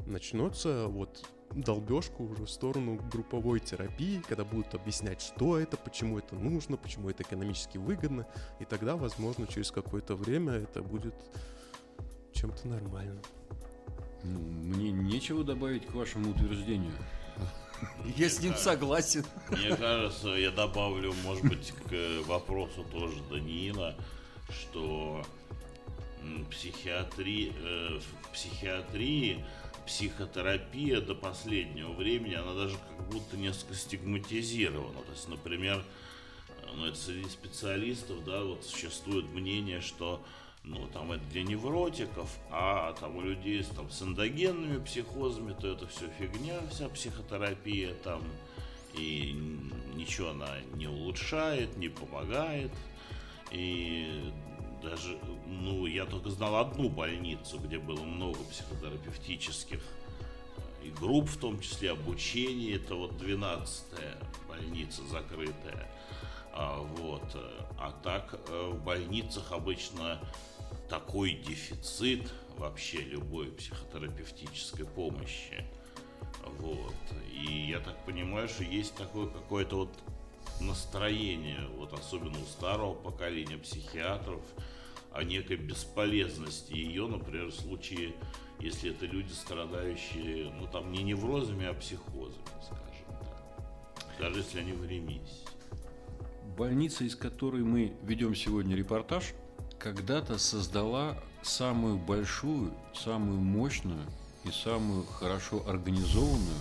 начнется 0.06 0.88
вот 0.88 1.28
долбежку 1.52 2.24
уже 2.24 2.46
в 2.46 2.50
сторону 2.50 3.00
групповой 3.12 3.60
терапии, 3.60 4.22
когда 4.28 4.44
будут 4.44 4.74
объяснять, 4.74 5.22
что 5.22 5.58
это, 5.58 5.78
почему 5.78 6.18
это 6.18 6.36
нужно, 6.36 6.78
почему 6.78 7.10
это 7.10 7.24
экономически 7.24 7.78
выгодно, 7.78 8.26
и 8.60 8.66
тогда, 8.66 8.96
возможно, 8.96 9.48
через 9.48 9.72
какое-то 9.72 10.16
время 10.16 10.54
это 10.54 10.82
будет 10.82 11.16
чем-то 12.34 12.68
нормальным. 12.68 13.22
Мне 14.24 14.92
нечего 14.92 15.44
добавить 15.44 15.86
к 15.88 15.94
вашему 15.94 16.32
утверждению. 16.32 16.94
Я 18.16 18.30
с 18.30 18.40
ним 18.40 18.56
согласен. 18.56 19.26
Мне 19.50 19.76
кажется, 19.76 20.30
я 20.30 20.52
добавлю, 20.52 21.14
может 21.24 21.44
быть, 21.44 21.74
к 21.90 22.28
вопросу 22.28 22.86
тоже 22.92 23.18
Даниила, 23.30 23.96
что 24.50 25.24
м, 26.22 26.46
психиатри, 26.46 27.52
э, 27.58 28.00
в 28.00 28.30
психиатрии 28.34 29.44
психотерапия 29.92 31.02
до 31.02 31.16
последнего 31.16 31.92
времени, 31.92 32.34
она 32.36 32.54
даже 32.54 32.78
как 32.78 33.10
будто 33.10 33.36
несколько 33.36 33.76
стигматизирована. 33.76 35.02
То 35.02 35.12
есть, 35.12 35.28
например, 35.28 35.84
ну, 36.78 36.86
это 36.86 36.98
среди 36.98 37.28
специалистов, 37.28 38.24
да, 38.24 38.42
вот 38.42 38.64
существует 38.64 39.26
мнение, 39.34 39.82
что 39.82 40.24
ну, 40.64 40.88
там 40.94 41.12
это 41.12 41.26
для 41.26 41.44
невротиков, 41.44 42.34
а 42.50 42.94
там 42.94 43.18
у 43.18 43.22
людей 43.22 43.62
с, 43.62 43.68
там, 43.68 43.92
с 43.92 44.02
эндогенными 44.02 44.82
психозами, 44.82 45.54
то 45.60 45.68
это 45.68 45.86
все 45.88 46.08
фигня, 46.18 46.62
вся 46.72 46.88
психотерапия 46.88 47.94
там, 47.96 48.24
и 48.94 49.36
ничего 49.96 50.30
она 50.30 50.56
не 50.76 50.88
улучшает, 50.88 51.76
не 51.76 51.90
помогает. 51.90 52.72
И 53.52 54.32
даже, 54.82 55.18
ну, 55.46 55.86
я 55.86 56.06
только 56.06 56.30
знал 56.30 56.58
одну 56.58 56.90
больницу, 56.90 57.60
где 57.60 57.78
было 57.80 58.02
много 58.02 58.40
психотерапевтических 58.50 59.80
э, 59.80 60.88
и 60.88 60.90
групп, 60.90 61.30
в 61.30 61.38
том 61.38 61.60
числе 61.60 61.92
обучение. 61.92 62.76
Это 62.76 62.96
вот 62.96 63.14
12-я 63.14 64.18
больница 64.48 65.04
закрытая. 65.08 65.88
А, 66.54 66.80
вот. 66.80 67.24
э, 67.34 67.60
А 67.78 67.92
так 68.04 68.40
э, 68.48 68.72
в 68.74 68.84
больницах 68.84 69.52
обычно 69.52 70.20
такой 70.90 71.34
дефицит 71.34 72.34
вообще 72.58 72.98
любой 73.02 73.48
психотерапевтической 73.52 74.86
помощи. 74.86 75.66
Вот. 76.60 76.94
И 77.32 77.70
я 77.70 77.80
так 77.80 78.04
понимаю, 78.06 78.48
что 78.50 78.64
есть 78.64 78.96
такое 78.96 79.28
какое-то 79.28 79.78
вот 79.78 79.98
настроение, 80.62 81.68
вот 81.78 81.94
особенно 81.94 82.40
у 82.40 82.46
старого 82.46 82.94
поколения 82.94 83.58
психиатров, 83.58 84.42
о 85.12 85.24
некой 85.24 85.58
бесполезности 85.58 86.74
ее, 86.74 87.08
например, 87.08 87.48
в 87.48 87.54
случае, 87.54 88.14
если 88.60 88.92
это 88.92 89.06
люди, 89.06 89.32
страдающие, 89.34 90.52
ну 90.52 90.68
там 90.68 90.92
не 90.92 91.04
неврозами, 91.04 91.66
а 91.66 91.74
психозами, 91.74 92.46
скажем 92.64 92.86
так. 93.08 94.20
Даже 94.20 94.40
если 94.40 94.60
они 94.60 94.74
в 94.74 94.86
ремиссии. 94.86 95.48
Больница, 96.58 97.04
из 97.04 97.16
которой 97.16 97.64
мы 97.64 97.94
ведем 98.04 98.36
сегодня 98.36 98.76
репортаж, 98.76 99.34
когда-то 99.80 100.38
создала 100.38 101.18
самую 101.42 101.98
большую, 101.98 102.74
самую 102.94 103.40
мощную 103.40 104.06
и 104.44 104.52
самую 104.52 105.06
хорошо 105.06 105.68
организованную 105.68 106.60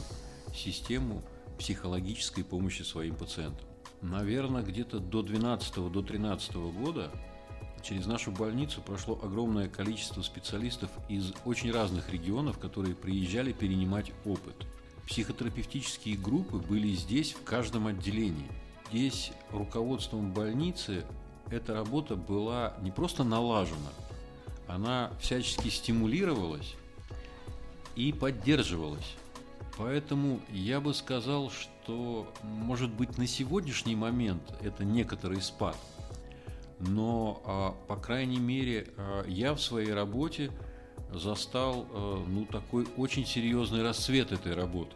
систему 0.55 1.23
психологической 1.59 2.45
помощи 2.45 2.83
своим 2.83 3.15
пациентам. 3.15 3.70
Наверное, 4.03 4.63
где-то 4.63 4.99
до 4.99 5.23
12 5.23 5.93
до 5.93 6.03
13 6.03 6.55
года 6.55 7.11
через 7.83 8.07
нашу 8.07 8.31
больницу 8.33 8.81
прошло 8.81 9.19
огромное 9.23 9.69
количество 9.69 10.23
специалистов 10.23 10.91
из 11.09 11.33
очень 11.45 11.73
разных 11.73 12.11
регионов, 12.11 12.59
которые 12.59 12.95
приезжали 12.95 13.53
перенимать 13.53 14.13
опыт. 14.25 14.55
Психотерапевтические 15.07 16.17
группы 16.17 16.59
были 16.59 16.93
здесь 16.93 17.33
в 17.33 17.43
каждом 17.43 17.89
отделении. 17.89 18.49
Здесь 18.91 19.33
руководством 19.51 20.33
больницы 20.33 21.05
эта 21.51 21.75
работа 21.75 22.17
была 22.17 22.75
не 22.81 22.91
просто 22.91 23.25
налажена, 23.25 23.91
она 24.67 25.11
всячески 25.21 25.69
стимулировалась 25.69 26.75
и 27.97 28.13
поддерживалась. 28.13 29.17
Поэтому 29.77 30.41
я 30.51 30.81
бы 30.81 30.95
сказал, 30.95 31.51
что, 31.51 31.71
может 32.43 32.91
быть, 32.91 33.19
на 33.19 33.27
сегодняшний 33.27 33.97
момент 33.97 34.43
это 34.63 34.85
некоторый 34.85 35.41
спад. 35.41 35.77
Но, 36.79 37.43
а, 37.45 37.75
по 37.87 37.97
крайней 37.97 38.39
мере, 38.39 38.89
а, 38.97 39.25
я 39.27 39.55
в 39.55 39.61
своей 39.61 39.93
работе 39.93 40.51
застал 41.13 41.87
а, 41.91 42.25
ну, 42.27 42.47
такой 42.47 42.87
очень 42.97 43.27
серьезный 43.27 43.83
расцвет 43.83 44.33
этой 44.33 44.55
работы. 44.55 44.95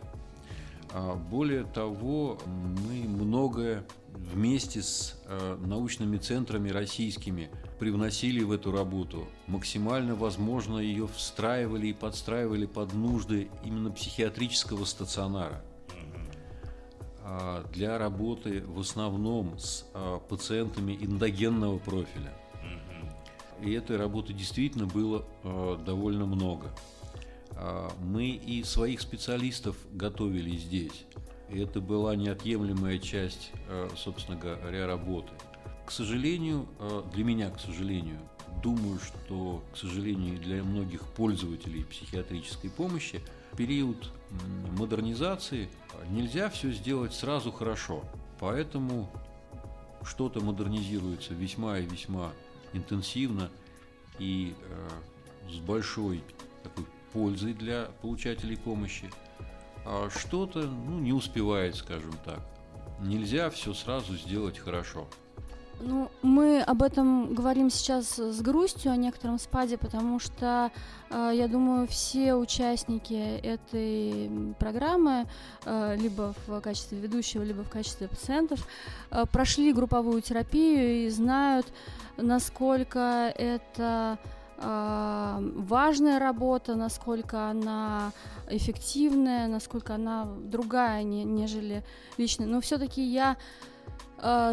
А, 0.93 1.15
Более 1.15 1.65
того, 1.65 2.39
мы 2.47 3.09
многое 3.09 3.85
вместе 4.15 4.81
с 4.81 5.21
э, 5.27 5.59
научными 5.67 6.19
центрами 6.19 6.71
российскими 6.71 7.51
привносили 7.81 8.45
в 8.45 8.53
эту 8.53 8.71
работу. 8.71 9.27
Максимально 9.49 10.15
возможно 10.15 10.79
ее 10.79 11.09
встраивали 11.09 11.89
и 11.89 11.93
подстраивали 11.93 12.67
под 12.67 12.95
нужды 12.95 13.49
именно 13.65 13.91
психиатрического 13.91 14.85
стационара 14.85 15.65
для 17.73 17.99
работы 17.99 18.63
в 18.67 18.81
основном 18.81 19.59
с 19.59 19.87
а, 19.95 20.19
пациентами 20.19 20.97
эндогенного 21.01 21.79
профиля. 21.79 22.35
И 23.63 23.73
этой 23.73 23.97
работы 23.97 24.33
действительно 24.33 24.87
было 24.87 25.25
а, 25.43 25.77
довольно 25.77 26.27
много. 26.27 26.71
А, 27.53 27.91
Мы 28.01 28.29
и 28.29 28.63
своих 28.63 29.01
специалистов 29.01 29.77
готовили 29.93 30.57
здесь. 30.57 31.05
И 31.51 31.59
это 31.59 31.81
была 31.81 32.17
неотъемлемая 32.17 32.99
часть, 32.99 33.53
а, 33.69 33.89
собственно 33.97 34.39
говоря, 34.39 34.87
работы. 34.87 35.33
К 35.87 35.91
сожалению, 35.91 36.67
а, 36.79 37.09
для 37.15 37.25
меня, 37.25 37.51
к 37.51 37.61
сожалению, 37.61 38.19
думаю, 38.63 38.99
что, 38.99 39.63
к 39.73 39.77
сожалению, 39.77 40.39
для 40.39 40.63
многих 40.63 41.03
пользователей 41.09 41.85
психиатрической 41.85 42.71
помощи, 42.71 43.21
период 43.57 44.13
модернизации 44.77 45.69
нельзя 46.09 46.49
все 46.51 46.71
сделать 46.73 47.15
сразу 47.15 47.53
хорошо. 47.53 48.03
Поэтому 48.41 49.09
что-то 50.03 50.41
модернизируется 50.41 51.35
весьма 51.35 51.79
и 51.79 51.87
весьма 51.87 52.33
интенсивно 52.73 53.51
и 54.19 54.55
э, 54.61 55.51
с 55.51 55.57
большой 55.59 56.23
такой 56.63 56.85
пользой 57.13 57.55
для 57.55 57.91
получателей 58.03 58.57
помощи, 58.57 59.11
а 59.85 60.09
что-то 60.11 60.63
ну, 60.63 60.99
не 60.99 61.13
успевает, 61.13 61.77
скажем 61.77 62.15
так. 62.25 62.41
Нельзя 63.01 63.51
все 63.51 63.75
сразу 63.75 64.17
сделать 64.17 64.59
хорошо. 64.59 65.09
Ну, 65.81 66.11
мы 66.23 66.63
об 66.63 66.83
этом 66.83 67.35
говорим 67.35 67.71
сейчас 67.71 68.19
с 68.19 68.41
грустью 68.41 68.93
о 68.93 68.97
некотором 68.97 69.39
спаде, 69.39 69.77
потому 69.77 70.19
что, 70.19 70.71
э, 71.11 71.33
я 71.35 71.49
думаю, 71.49 71.87
все 71.87 72.35
участники 72.35 73.15
этой 73.15 74.55
программы, 74.59 75.27
э, 75.65 75.97
либо 75.97 76.35
в 76.47 76.61
качестве 76.61 76.99
ведущего, 76.99 77.43
либо 77.43 77.65
в 77.65 77.69
качестве 77.69 78.09
пациентов, 78.09 78.67
э, 79.11 79.25
прошли 79.31 79.73
групповую 79.73 80.23
терапию 80.23 81.07
и 81.07 81.09
знают, 81.11 81.67
насколько 82.17 83.33
это 83.37 84.19
э, 84.57 85.51
важная 85.57 86.21
работа, 86.21 86.77
насколько 86.77 87.51
она 87.51 88.13
эффективная, 88.49 89.49
насколько 89.49 89.97
она 89.97 90.29
другая, 90.45 91.03
не- 91.03 91.25
нежели 91.25 91.83
личная. 92.19 92.47
Но 92.47 92.61
все-таки 92.61 93.03
я 93.03 93.37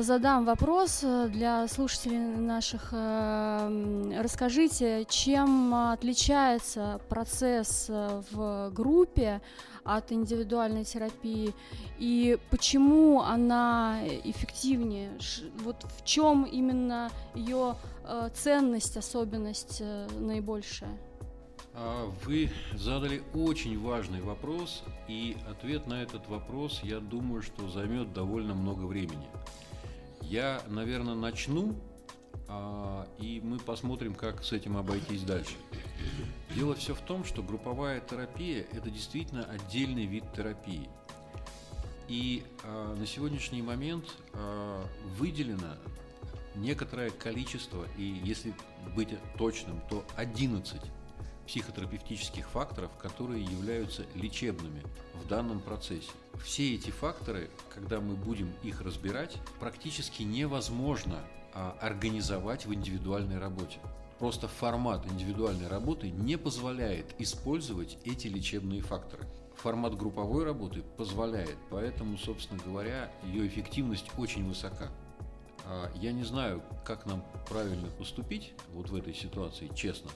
задам 0.01 0.43
вопрос 0.43 0.99
э, 1.01 1.29
для 1.29 1.65
слушателей 1.69 2.19
наших. 2.19 2.89
э, 2.91 4.21
Расскажите, 4.21 5.05
чем 5.07 5.73
э, 5.73 5.93
отличается 5.93 6.99
процесс 7.07 7.85
э, 7.87 8.21
в 8.31 8.69
группе 8.71 9.41
от 9.85 10.11
индивидуальной 10.11 10.83
терапии 10.83 11.53
и 11.97 12.37
почему 12.49 13.21
она 13.21 13.99
эффективнее? 14.25 15.17
Вот 15.63 15.85
в 15.97 16.03
чем 16.03 16.43
именно 16.43 17.09
ее 17.33 17.75
э, 18.03 18.29
ценность, 18.33 18.97
особенность 18.97 19.77
э, 19.79 20.07
наибольшая? 20.19 20.97
А 21.73 22.11
Вы 22.25 22.49
задали 22.73 23.23
очень 23.33 23.79
важный 23.79 24.21
вопрос, 24.21 24.83
и 25.07 25.37
ответ 25.49 25.87
на 25.87 26.03
этот 26.03 26.27
вопрос, 26.27 26.81
я 26.83 26.99
думаю, 26.99 27.41
что 27.41 27.69
займет 27.69 28.13
довольно 28.13 28.53
много 28.53 28.85
времени. 28.85 29.27
Я, 30.21 30.61
наверное, 30.67 31.15
начну 31.15 31.75
а, 32.53 33.07
и 33.17 33.39
мы 33.41 33.59
посмотрим, 33.59 34.13
как 34.13 34.43
с 34.43 34.51
этим 34.51 34.75
обойтись 34.75 35.23
дальше. 35.23 35.55
Дело 36.53 36.75
все 36.75 36.93
в 36.93 36.99
том, 36.99 37.23
что 37.23 37.41
групповая 37.41 38.01
терапия– 38.01 38.65
это 38.73 38.89
действительно 38.89 39.45
отдельный 39.45 40.05
вид 40.05 40.25
терапии. 40.35 40.89
И 42.09 42.43
а, 42.63 42.93
на 42.95 43.07
сегодняшний 43.07 43.61
момент 43.61 44.05
выделено 45.17 45.77
некоторое 46.55 47.09
количество, 47.09 47.85
и 47.97 48.03
если 48.03 48.53
быть 48.95 49.09
точным, 49.37 49.81
то 49.89 50.03
11 50.17 50.81
психотерапевтических 51.51 52.47
факторов, 52.47 52.91
которые 52.97 53.43
являются 53.43 54.05
лечебными 54.15 54.81
в 55.21 55.27
данном 55.27 55.59
процессе. 55.59 56.09
Все 56.45 56.75
эти 56.75 56.91
факторы, 56.91 57.49
когда 57.73 57.99
мы 57.99 58.15
будем 58.15 58.53
их 58.63 58.79
разбирать, 58.79 59.37
практически 59.59 60.23
невозможно 60.23 61.19
а, 61.53 61.77
организовать 61.81 62.65
в 62.65 62.73
индивидуальной 62.73 63.37
работе. 63.37 63.79
Просто 64.17 64.47
формат 64.47 65.05
индивидуальной 65.05 65.67
работы 65.67 66.09
не 66.09 66.37
позволяет 66.37 67.13
использовать 67.19 67.97
эти 68.05 68.27
лечебные 68.27 68.81
факторы. 68.81 69.27
Формат 69.57 69.97
групповой 69.97 70.45
работы 70.45 70.83
позволяет, 70.95 71.57
поэтому, 71.69 72.17
собственно 72.17 72.61
говоря, 72.65 73.11
ее 73.25 73.45
эффективность 73.45 74.05
очень 74.17 74.47
высока. 74.47 74.89
А, 75.65 75.91
Я 75.95 76.13
не 76.13 76.23
знаю, 76.23 76.63
как 76.85 77.05
нам 77.05 77.25
правильно 77.49 77.89
поступить 77.97 78.53
вот 78.73 78.89
в 78.89 78.95
этой 78.95 79.13
ситуации, 79.13 79.69
честно. 79.75 80.11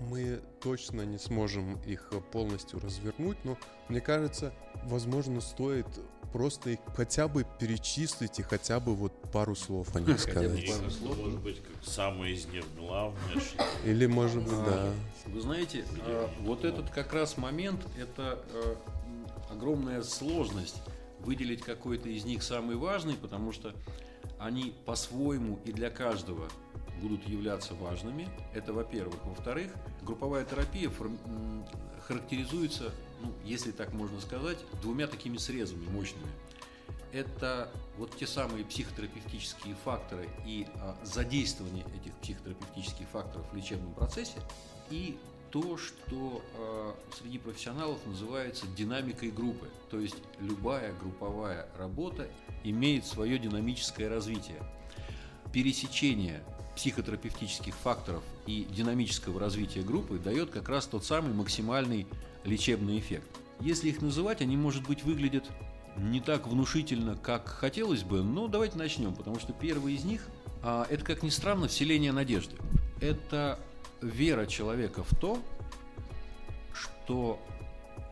Мы 0.00 0.40
точно 0.60 1.02
не 1.02 1.18
сможем 1.18 1.80
их 1.82 2.12
полностью 2.32 2.80
развернуть, 2.80 3.36
но 3.44 3.58
мне 3.88 4.00
кажется, 4.00 4.52
возможно, 4.84 5.40
стоит 5.40 5.86
просто 6.32 6.70
их 6.70 6.80
хотя 6.96 7.28
бы 7.28 7.46
перечислить 7.60 8.40
и 8.40 8.42
хотя 8.42 8.80
бы 8.80 8.94
вот 8.96 9.12
пару 9.30 9.54
слов 9.54 9.94
о 9.94 10.00
них 10.00 10.18
сказать. 10.18 10.66
пару 10.66 10.90
слов. 10.90 11.16
Может 11.16 11.40
быть, 11.40 11.62
как 11.62 11.84
самое 11.84 12.34
из 12.34 12.46
них 12.46 12.64
главное, 12.76 13.40
Или, 13.84 14.06
может 14.06 14.42
быть, 14.42 14.64
да. 14.64 14.92
Вы 15.26 15.40
знаете, 15.40 15.84
э, 16.04 16.28
вот 16.40 16.64
этот 16.64 16.90
как 16.90 17.12
раз 17.12 17.36
момент, 17.36 17.86
это 17.96 18.42
э, 18.52 18.74
огромная 19.48 20.02
сложность 20.02 20.82
выделить 21.20 21.62
какой-то 21.62 22.08
из 22.08 22.24
них 22.24 22.42
самый 22.42 22.74
важный, 22.74 23.14
потому 23.14 23.52
что 23.52 23.72
они 24.38 24.74
по-своему 24.84 25.60
и 25.64 25.72
для 25.72 25.90
каждого 25.90 26.48
будут 27.00 27.26
являться 27.28 27.74
важными. 27.74 28.28
Это 28.52 28.72
во-первых. 28.72 29.24
Во-вторых, 29.24 29.72
групповая 30.02 30.44
терапия 30.44 30.90
характеризуется, 32.06 32.92
ну, 33.22 33.32
если 33.44 33.72
так 33.72 33.92
можно 33.92 34.20
сказать, 34.20 34.58
двумя 34.82 35.06
такими 35.06 35.36
срезами 35.36 35.86
мощными. 35.88 36.28
Это 37.12 37.70
вот 37.96 38.16
те 38.16 38.26
самые 38.26 38.64
психотерапевтические 38.64 39.76
факторы 39.84 40.28
и 40.44 40.66
а, 40.76 40.96
задействование 41.04 41.84
этих 41.94 42.12
психотерапевтических 42.14 43.08
факторов 43.08 43.46
в 43.52 43.56
лечебном 43.56 43.94
процессе 43.94 44.38
и 44.90 45.16
то, 45.50 45.76
что 45.76 46.42
а, 46.58 46.96
среди 47.16 47.38
профессионалов 47.38 48.04
называется 48.04 48.66
динамикой 48.76 49.30
группы. 49.30 49.70
То 49.90 50.00
есть 50.00 50.16
любая 50.40 50.92
групповая 50.94 51.68
работа 51.78 52.28
имеет 52.64 53.06
свое 53.06 53.38
динамическое 53.38 54.08
развитие. 54.08 54.60
Пересечение 55.52 56.42
психотерапевтических 56.76 57.74
факторов 57.74 58.22
и 58.46 58.66
динамического 58.70 59.40
развития 59.40 59.82
группы 59.82 60.18
дает 60.18 60.50
как 60.50 60.68
раз 60.68 60.86
тот 60.86 61.04
самый 61.04 61.32
максимальный 61.32 62.06
лечебный 62.44 62.98
эффект. 62.98 63.26
Если 63.60 63.88
их 63.88 64.02
называть, 64.02 64.40
они, 64.40 64.56
может 64.56 64.86
быть, 64.86 65.04
выглядят 65.04 65.44
не 65.96 66.20
так 66.20 66.46
внушительно, 66.46 67.16
как 67.16 67.48
хотелось 67.48 68.02
бы, 68.02 68.22
но 68.22 68.48
давайте 68.48 68.76
начнем, 68.76 69.14
потому 69.14 69.38
что 69.38 69.52
первый 69.52 69.94
из 69.94 70.04
них 70.04 70.26
а, 70.62 70.86
это, 70.90 71.04
как 71.04 71.22
ни 71.22 71.28
странно, 71.28 71.68
вселение 71.68 72.12
надежды. 72.12 72.56
Это 73.00 73.58
вера 74.00 74.46
человека 74.46 75.04
в 75.04 75.14
то, 75.18 75.38
что 76.72 77.40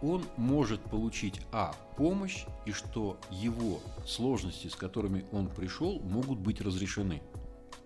он 0.01 0.25
может 0.37 0.81
получить 0.83 1.40
а 1.53 1.75
помощь 1.96 2.44
и 2.66 2.72
что 2.72 3.18
его 3.31 3.81
сложности, 4.07 4.68
с 4.68 4.75
которыми 4.75 5.25
он 5.33 5.48
пришел, 5.48 6.01
могут 6.01 6.38
быть 6.38 6.61
разрешены. 6.61 7.22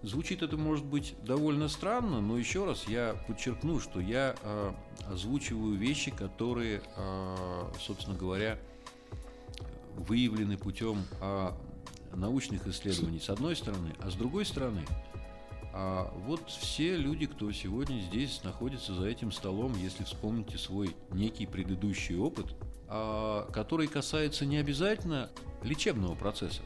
Звучит 0.06 0.40
это 0.42 0.56
может 0.56 0.84
быть 0.84 1.16
довольно 1.24 1.66
странно, 1.66 2.20
но 2.20 2.38
еще 2.38 2.64
раз 2.64 2.86
я 2.86 3.16
подчеркну, 3.26 3.80
что 3.80 3.98
я 3.98 4.36
э, 4.40 4.72
озвучиваю 5.10 5.76
вещи, 5.76 6.12
которые, 6.12 6.80
э, 6.96 7.72
собственно 7.80 8.16
говоря, 8.16 8.56
выявлены 9.96 10.58
путем 10.58 11.02
э, 11.20 11.50
научных 12.14 12.68
исследований 12.68 13.18
с 13.18 13.30
одной 13.30 13.56
стороны, 13.56 13.96
а 13.98 14.08
с 14.08 14.14
другой 14.14 14.46
стороны, 14.46 14.82
а 15.72 16.14
вот 16.24 16.50
все 16.50 16.96
люди, 16.96 17.26
кто 17.26 17.50
сегодня 17.50 17.98
здесь 17.98 18.44
находится 18.44 18.94
за 18.94 19.08
этим 19.08 19.32
столом, 19.32 19.74
если 19.74 20.04
вспомните 20.04 20.56
свой 20.56 20.94
некий 21.10 21.46
предыдущий 21.46 22.16
опыт, 22.16 22.54
а, 22.86 23.50
который 23.50 23.88
касается 23.88 24.46
не 24.46 24.58
обязательно 24.58 25.30
лечебного 25.64 26.14
процесса. 26.14 26.62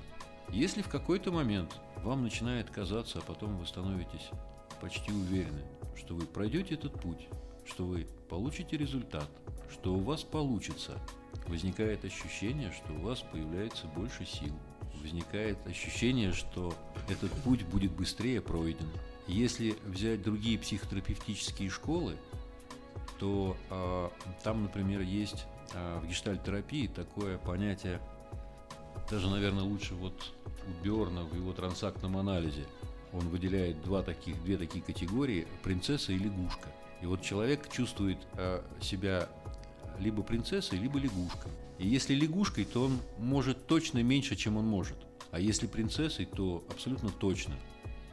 Если 0.52 0.82
в 0.82 0.88
какой-то 0.88 1.30
момент 1.30 1.78
вам 1.98 2.24
начинает 2.24 2.70
казаться, 2.70 3.18
а 3.18 3.22
потом 3.22 3.56
вы 3.56 3.66
становитесь 3.66 4.30
почти 4.80 5.12
уверены, 5.12 5.62
что 5.96 6.14
вы 6.14 6.26
пройдете 6.26 6.74
этот 6.74 7.00
путь, 7.00 7.28
что 7.64 7.84
вы 7.84 8.08
получите 8.28 8.76
результат, 8.76 9.28
что 9.70 9.94
у 9.94 10.00
вас 10.00 10.24
получится, 10.24 10.98
возникает 11.46 12.04
ощущение, 12.04 12.72
что 12.72 12.92
у 12.94 13.02
вас 13.02 13.20
появляется 13.20 13.86
больше 13.86 14.26
сил, 14.26 14.52
возникает 15.00 15.64
ощущение, 15.66 16.32
что 16.32 16.74
этот 17.08 17.30
путь 17.42 17.64
будет 17.64 17.92
быстрее 17.92 18.40
пройден. 18.40 18.88
Если 19.28 19.76
взять 19.84 20.22
другие 20.22 20.58
психотерапевтические 20.58 21.70
школы, 21.70 22.16
то 23.20 23.56
а, 23.70 24.10
там, 24.42 24.64
например, 24.64 25.02
есть 25.02 25.46
а, 25.74 26.00
в 26.00 26.08
гештальт-терапии 26.08 26.88
такое 26.88 27.38
понятие, 27.38 28.00
даже, 29.08 29.28
наверное, 29.28 29.64
лучше 29.64 29.94
вот 29.94 30.14
у 30.66 30.84
Берна 30.84 31.22
в 31.22 31.34
его 31.34 31.52
трансактном 31.52 32.16
анализе. 32.16 32.66
Он 33.12 33.28
выделяет 33.28 33.82
два 33.82 34.02
таких, 34.02 34.42
две 34.44 34.56
такие 34.56 34.84
категории– 34.84 35.46
принцесса 35.62 36.12
и 36.12 36.18
лягушка. 36.18 36.68
И 37.02 37.06
вот 37.06 37.22
человек 37.22 37.68
чувствует 37.70 38.18
а, 38.34 38.64
себя 38.80 39.28
либо 39.98 40.22
принцессой, 40.22 40.78
либо 40.78 40.98
лягушкой. 40.98 41.50
И 41.78 41.88
если 41.88 42.14
лягушкой, 42.14 42.64
то 42.64 42.84
он 42.84 42.98
может 43.18 43.66
точно 43.66 44.02
меньше, 44.02 44.36
чем 44.36 44.56
он 44.56 44.66
может. 44.66 44.96
А 45.30 45.40
если 45.40 45.66
принцессой, 45.66 46.26
то 46.26 46.64
абсолютно 46.70 47.10
точно 47.10 47.54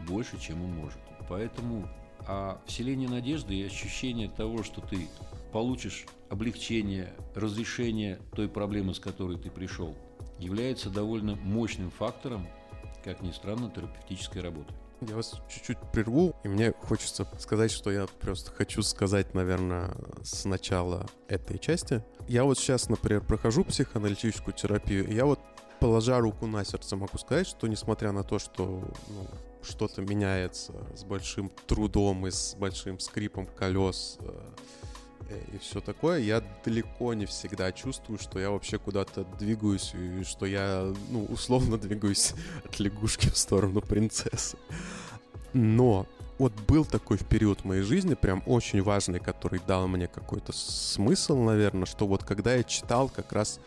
больше, 0.08 0.40
чем 0.40 0.64
он 0.64 0.72
может. 0.72 1.00
Поэтому 1.30 1.88
а 2.30 2.62
вселение 2.66 3.08
надежды 3.08 3.56
и 3.56 3.64
ощущение 3.64 4.30
того, 4.30 4.62
что 4.64 4.82
ты 4.82 5.08
получишь 5.54 6.06
облегчение, 6.30 7.14
разрешение 7.36 8.20
той 8.36 8.50
проблемы, 8.50 8.94
с 8.94 9.00
которой 9.00 9.38
ты 9.38 9.50
пришел, 9.50 9.96
является 10.40 10.90
довольно 10.90 11.36
мощным 11.36 11.92
фактором, 11.92 12.48
как 13.04 13.22
ни 13.22 13.32
странно, 13.32 13.72
терапевтической 13.72 14.42
работы. 14.42 14.74
Я 15.02 15.16
вас 15.16 15.40
чуть-чуть 15.48 15.78
прерву, 15.94 16.36
и 16.44 16.48
мне 16.48 16.72
хочется 16.72 17.28
сказать, 17.38 17.72
что 17.72 17.92
я 17.92 18.08
просто 18.20 18.52
хочу 18.52 18.82
сказать, 18.82 19.36
наверное, 19.36 19.96
с 20.24 20.46
начала 20.46 21.06
этой 21.28 21.60
части. 21.60 22.04
Я 22.28 22.46
вот 22.46 22.58
сейчас, 22.58 22.90
например, 22.90 23.22
прохожу 23.22 23.64
психоаналитическую 23.64 24.56
терапию, 24.56 25.08
и 25.08 25.14
я 25.14 25.26
вот, 25.26 25.40
положа 25.80 26.20
руку 26.20 26.48
на 26.48 26.66
сердце, 26.66 26.96
могу 26.96 27.18
сказать, 27.20 27.46
что 27.46 27.68
несмотря 27.68 28.12
на 28.12 28.24
то, 28.24 28.40
что 28.40 28.66
ну, 29.10 29.28
что-то 29.62 30.02
меняется 30.02 30.74
с 30.96 31.04
большим 31.04 31.52
трудом 31.68 32.26
и 32.26 32.32
с 32.32 32.56
большим 32.56 33.00
скрипом 33.00 33.46
колес 33.46 34.18
э, 34.20 34.42
и 35.54 35.58
все 35.60 35.82
такое, 35.82 36.20
я 36.20 36.44
далеко 36.64 37.14
не 37.14 37.26
всегда 37.26 37.72
чувствую, 37.72 38.20
что 38.20 38.40
я 38.40 38.52
вообще 38.52 38.78
куда-то 38.78 39.26
двигаюсь, 39.40 39.94
и 39.94 40.24
что 40.24 40.46
я, 40.46 40.94
ну, 41.10 41.26
условно 41.26 41.78
двигаюсь 41.80 42.34
от 42.64 42.80
лягушки 42.80 43.30
в 43.30 43.38
сторону 43.38 43.82
принцессы. 43.82 44.58
Но 45.54 46.06
вот 46.38 46.54
был 46.68 46.86
такой 46.86 47.18
в 47.18 47.26
период 47.26 47.66
моей 47.66 47.82
жизни, 47.82 48.14
прям 48.14 48.44
очень 48.46 48.82
важный, 48.82 49.20
который 49.20 49.60
дал 49.66 49.88
мне 49.88 50.08
какой-то 50.08 50.54
смысл, 50.54 51.38
наверное, 51.38 51.86
что 51.86 52.06
вот 52.06 52.24
когда 52.24 52.56
я 52.56 52.64
читал 52.64 53.10
как 53.10 53.32
раз, 53.34 53.60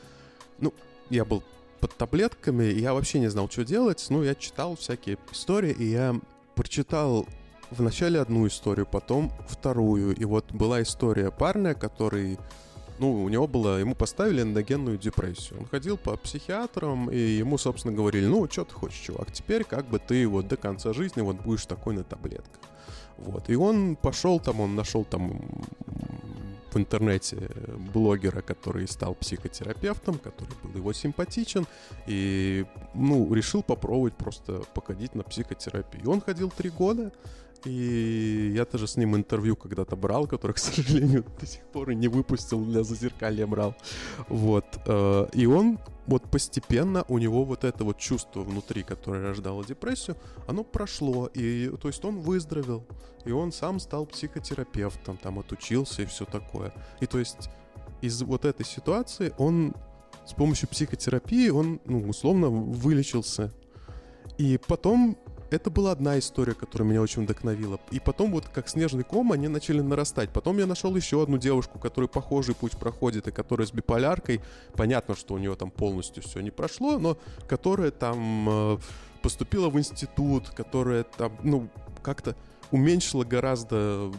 ну, 0.59 0.73
я 1.09 1.25
был 1.25 1.43
под 1.81 1.97
таблетками, 1.97 2.65
и 2.65 2.81
я 2.81 2.95
вообще 2.95 3.19
не 3.19 3.29
знал, 3.29 3.49
что 3.51 3.65
делать, 3.65 4.07
ну, 4.11 4.23
я 4.23 4.35
читал 4.35 4.77
всякие 4.77 5.19
истории, 5.33 5.73
и 5.73 5.85
я 5.87 6.21
прочитал 6.55 7.27
вначале 7.71 8.21
одну 8.21 8.47
историю, 8.47 8.87
потом 8.87 9.33
вторую, 9.49 10.15
и 10.15 10.25
вот 10.25 10.53
была 10.53 10.83
история 10.83 11.31
парня, 11.31 11.75
который 11.75 12.39
ну, 13.01 13.23
у 13.25 13.29
него 13.31 13.47
было, 13.47 13.81
ему 13.81 13.95
поставили 13.95 14.43
эндогенную 14.43 14.99
депрессию. 14.99 15.61
Он 15.61 15.67
ходил 15.67 15.97
по 15.97 16.19
психиатрам, 16.19 17.11
и 17.11 17.19
ему, 17.19 17.57
собственно, 17.57 17.95
говорили, 17.95 18.27
ну, 18.27 18.47
что 18.51 18.67
ты 18.67 18.75
хочешь, 18.75 18.99
чувак, 18.99 19.33
теперь 19.33 19.65
как 19.65 19.87
бы 19.87 19.99
ты 19.99 20.29
вот 20.29 20.49
до 20.49 20.59
конца 20.59 20.93
жизни 20.93 21.23
вот 21.23 21.37
будешь 21.37 21.65
такой 21.65 21.95
на 21.95 22.05
таблетках. 22.05 22.61
Вот, 23.17 23.49
и 23.49 23.55
он 23.55 23.97
пошел 23.97 24.39
там, 24.39 24.61
он 24.61 24.77
нашел 24.77 25.05
там 25.05 25.41
в 26.73 26.77
интернете 26.77 27.51
блогера, 27.93 28.43
который 28.43 28.87
стал 28.87 29.15
психотерапевтом, 29.15 30.19
который 30.19 30.55
был 30.63 30.77
его 30.77 30.93
симпатичен, 30.93 31.67
и, 32.07 32.67
ну, 32.95 33.33
решил 33.33 33.63
попробовать 33.63 34.15
просто 34.15 34.63
походить 34.75 35.15
на 35.15 35.23
психотерапию. 35.23 36.11
Он 36.11 36.21
ходил 36.21 36.51
три 36.51 36.69
года, 36.69 37.13
и 37.65 38.53
я 38.55 38.65
тоже 38.65 38.87
с 38.87 38.97
ним 38.97 39.17
интервью 39.17 39.57
когда-то 39.57 39.97
брал, 39.97 40.27
которое, 40.27 40.53
к 40.55 40.59
сожалению, 40.59 41.25
до 41.41 41.47
сих 41.47 41.63
пор 41.73 41.91
и 41.91 41.95
не 41.95 42.09
выпустил, 42.09 42.65
для 42.65 42.83
зазеркалья 42.83 43.47
брал. 43.47 43.75
Вот. 44.29 44.65
э, 44.87 45.27
И 45.35 45.47
он 45.47 45.79
вот 46.07 46.31
постепенно 46.31 47.05
у 47.09 47.19
него 47.19 47.45
вот 47.45 47.65
это 47.65 47.85
вот 47.85 47.99
чувство 47.99 48.41
внутри, 48.41 48.83
которое 48.83 49.23
рождало 49.23 49.65
депрессию, 49.65 50.17
оно 50.49 50.65
прошло. 50.65 51.31
И 51.35 51.71
то 51.81 51.89
есть 51.89 52.05
он 52.05 52.21
выздоровел. 52.21 52.87
И 53.25 53.33
он 53.33 53.53
сам 53.53 53.81
стал 53.81 54.07
психотерапевтом, 54.07 55.19
там 55.19 55.39
отучился 55.39 56.03
и 56.03 56.07
все 56.07 56.25
такое. 56.25 56.73
И 57.01 57.07
то 57.07 57.19
есть 57.19 57.51
из 58.01 58.23
вот 58.23 58.45
этой 58.45 58.65
ситуации 58.65 59.33
он 59.39 59.75
с 60.27 60.33
помощью 60.33 60.69
психотерапии, 60.69 61.49
он, 61.49 61.81
ну, 61.85 62.09
условно, 62.09 62.49
вылечился. 62.49 63.53
И 64.39 64.59
потом 64.67 65.19
это 65.51 65.71
была 65.71 65.93
одна 65.93 66.19
история, 66.19 66.55
которая 66.55 66.89
меня 66.89 67.03
очень 67.03 67.25
вдохновила. 67.25 67.81
И 67.91 68.01
потом 68.01 68.33
вот 68.33 68.49
как 68.49 68.69
снежный 68.69 69.05
ком 69.05 69.33
они 69.33 69.49
начали 69.49 69.81
нарастать. 69.81 70.31
Потом 70.31 70.59
я 70.59 70.67
нашел 70.67 70.95
еще 70.95 71.23
одну 71.23 71.39
девушку, 71.39 71.79
которая 71.79 72.09
похожий 72.09 72.55
путь 72.55 72.77
проходит, 72.77 73.29
и 73.29 73.33
которая 73.33 73.67
с 73.67 73.73
биполяркой. 73.73 74.41
Понятно, 74.75 75.17
что 75.17 75.35
у 75.35 75.39
нее 75.39 75.55
там 75.57 75.71
полностью 75.71 76.23
все 76.23 76.41
не 76.41 76.51
прошло, 76.51 76.99
но 76.99 77.19
которая 77.49 77.91
там 77.91 78.49
э, 78.49 78.79
поступила 79.23 79.69
в 79.69 79.79
институт, 79.79 80.51
которая 80.51 81.05
там, 81.05 81.37
ну, 81.43 81.69
как-то 82.03 82.37
уменьшила 82.71 83.25
гораздо, 83.25 84.13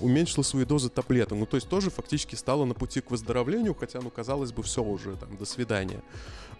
уменьшила 0.00 0.42
свои 0.42 0.64
дозы 0.64 0.88
таблеток. 0.88 1.38
Ну, 1.38 1.46
то 1.46 1.56
есть 1.56 1.68
тоже 1.68 1.90
фактически 1.90 2.34
стала 2.34 2.64
на 2.64 2.74
пути 2.74 3.00
к 3.00 3.10
выздоровлению, 3.10 3.74
хотя, 3.74 4.00
ну, 4.00 4.10
казалось 4.10 4.52
бы, 4.52 4.62
все 4.62 4.82
уже, 4.82 5.16
там, 5.16 5.36
до 5.36 5.44
свидания. 5.44 6.02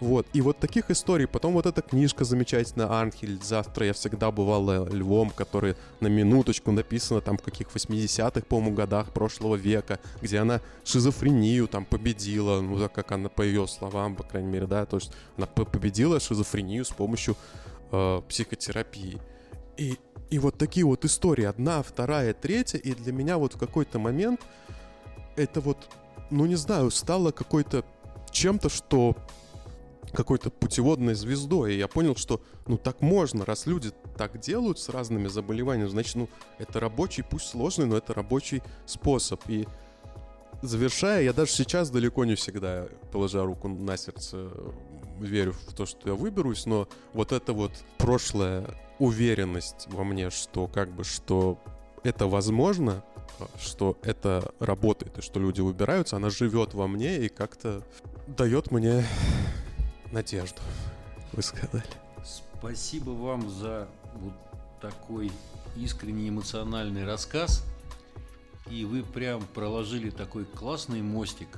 Вот, 0.00 0.26
и 0.32 0.40
вот 0.40 0.58
таких 0.58 0.90
историй. 0.90 1.26
Потом 1.26 1.54
вот 1.54 1.66
эта 1.66 1.82
книжка 1.82 2.24
замечательная, 2.24 2.88
Анхель, 3.00 3.40
«Завтра 3.42 3.86
я 3.86 3.92
всегда 3.92 4.30
бывала 4.30 4.88
львом», 4.88 5.30
которая 5.30 5.76
на 6.00 6.06
минуточку 6.06 6.70
написана 6.70 7.20
там 7.20 7.36
в 7.36 7.42
каких 7.42 7.68
80-х, 7.68 8.42
по-моему, 8.42 8.76
годах 8.76 9.12
прошлого 9.12 9.56
века, 9.56 9.98
где 10.22 10.38
она 10.38 10.60
шизофрению 10.84 11.66
там 11.66 11.84
победила, 11.84 12.60
ну, 12.60 12.78
так 12.78 12.92
как 12.92 13.10
она, 13.10 13.28
по 13.28 13.42
ее 13.42 13.66
словам, 13.66 14.14
по 14.14 14.22
крайней 14.22 14.48
мере, 14.48 14.66
да, 14.66 14.86
то 14.86 14.98
есть 14.98 15.12
она 15.36 15.46
по- 15.46 15.64
победила 15.64 16.20
шизофрению 16.20 16.84
с 16.84 16.90
помощью 16.90 17.36
э, 17.90 18.22
психотерапии. 18.28 19.18
И, 19.76 19.96
и 20.30 20.38
вот 20.38 20.58
такие 20.58 20.84
вот 20.84 21.04
истории, 21.04 21.44
одна, 21.44 21.82
вторая, 21.82 22.34
третья, 22.34 22.78
и 22.78 22.94
для 22.94 23.12
меня 23.12 23.38
вот 23.38 23.54
в 23.54 23.58
какой-то 23.58 23.98
момент 23.98 24.40
это 25.36 25.60
вот, 25.60 25.78
ну 26.30 26.46
не 26.46 26.56
знаю, 26.56 26.90
стало 26.90 27.30
какой-то 27.30 27.84
чем-то, 28.30 28.68
что 28.68 29.16
какой-то 30.12 30.50
путеводной 30.50 31.14
звездой. 31.14 31.74
И 31.74 31.78
я 31.78 31.88
понял, 31.88 32.16
что 32.16 32.42
ну 32.66 32.76
так 32.76 33.00
можно, 33.00 33.44
раз 33.44 33.66
люди 33.66 33.92
так 34.16 34.38
делают 34.40 34.78
с 34.78 34.88
разными 34.88 35.28
заболеваниями, 35.28 35.88
значит, 35.88 36.16
ну 36.16 36.28
это 36.58 36.80
рабочий, 36.80 37.22
пусть 37.22 37.48
сложный, 37.48 37.86
но 37.86 37.96
это 37.96 38.14
рабочий 38.14 38.62
способ. 38.86 39.40
И 39.48 39.66
завершая, 40.62 41.22
я 41.22 41.32
даже 41.32 41.52
сейчас 41.52 41.90
далеко 41.90 42.24
не 42.24 42.34
всегда, 42.34 42.88
положа 43.12 43.44
руку 43.44 43.68
на 43.68 43.96
сердце, 43.96 44.50
верю 45.26 45.52
в 45.52 45.74
то, 45.74 45.86
что 45.86 46.08
я 46.08 46.14
выберусь, 46.14 46.66
но 46.66 46.88
вот 47.12 47.32
эта 47.32 47.52
вот 47.52 47.72
прошлая 47.98 48.66
уверенность 48.98 49.86
во 49.88 50.04
мне, 50.04 50.30
что 50.30 50.66
как 50.66 50.90
бы, 50.90 51.04
что 51.04 51.58
это 52.04 52.26
возможно, 52.26 53.04
что 53.60 53.96
это 54.02 54.52
работает, 54.58 55.18
и 55.18 55.22
что 55.22 55.40
люди 55.40 55.60
выбираются, 55.60 56.16
она 56.16 56.30
живет 56.30 56.74
во 56.74 56.86
мне 56.86 57.18
и 57.18 57.28
как-то 57.28 57.82
дает 58.26 58.70
мне 58.70 59.04
надежду, 60.12 60.60
вы 61.32 61.42
сказали. 61.42 61.84
Спасибо 62.24 63.10
вам 63.10 63.48
за 63.48 63.88
вот 64.14 64.32
такой 64.80 65.30
искренний 65.76 66.28
эмоциональный 66.28 67.04
рассказ. 67.04 67.64
И 68.70 68.84
вы 68.84 69.02
прям 69.02 69.42
проложили 69.54 70.10
такой 70.10 70.44
классный 70.44 71.00
мостик 71.00 71.48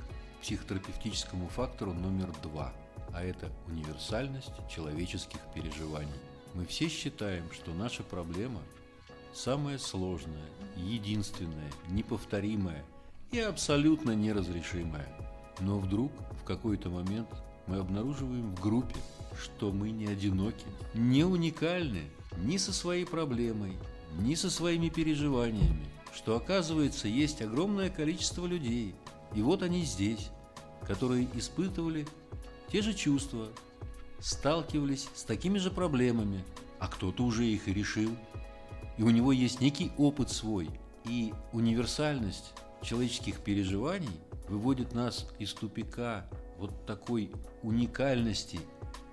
психотерапевтическому 0.41 1.49
фактору 1.49 1.93
номер 1.93 2.29
два. 2.41 2.73
А 3.13 3.23
это 3.23 3.51
универсальность 3.67 4.51
человеческих 4.69 5.39
переживаний. 5.53 6.11
Мы 6.53 6.65
все 6.65 6.87
считаем, 6.89 7.43
что 7.51 7.73
наша 7.73 8.03
проблема 8.03 8.61
самая 9.33 9.77
сложная, 9.77 10.49
единственная, 10.75 11.71
неповторимая 11.89 12.83
и 13.31 13.39
абсолютно 13.39 14.11
неразрешимая. 14.11 15.07
Но 15.59 15.79
вдруг 15.79 16.11
в 16.41 16.43
какой-то 16.43 16.89
момент 16.89 17.29
мы 17.67 17.77
обнаруживаем 17.77 18.55
в 18.55 18.59
группе, 18.59 18.95
что 19.39 19.71
мы 19.71 19.91
не 19.91 20.07
одиноки, 20.07 20.65
не 20.93 21.23
уникальны 21.23 22.03
ни 22.37 22.57
со 22.57 22.73
своей 22.73 23.05
проблемой, 23.05 23.77
ни 24.19 24.35
со 24.35 24.49
своими 24.49 24.89
переживаниями, 24.89 25.85
что 26.13 26.35
оказывается 26.35 27.07
есть 27.07 27.41
огромное 27.41 27.89
количество 27.89 28.45
людей, 28.45 28.95
и 29.33 29.41
вот 29.41 29.63
они 29.63 29.85
здесь, 29.85 30.29
которые 30.85 31.27
испытывали 31.33 32.05
те 32.71 32.81
же 32.81 32.93
чувства, 32.93 33.49
сталкивались 34.19 35.09
с 35.13 35.23
такими 35.23 35.57
же 35.57 35.71
проблемами, 35.71 36.43
а 36.79 36.87
кто-то 36.87 37.23
уже 37.23 37.45
их 37.45 37.67
и 37.67 37.73
решил. 37.73 38.15
И 38.97 39.03
у 39.03 39.09
него 39.09 39.31
есть 39.31 39.61
некий 39.61 39.91
опыт 39.97 40.29
свой, 40.29 40.69
и 41.05 41.33
универсальность 41.51 42.53
человеческих 42.81 43.39
переживаний 43.39 44.19
выводит 44.47 44.93
нас 44.93 45.27
из 45.39 45.53
тупика 45.53 46.25
вот 46.57 46.85
такой 46.85 47.31
уникальности, 47.63 48.59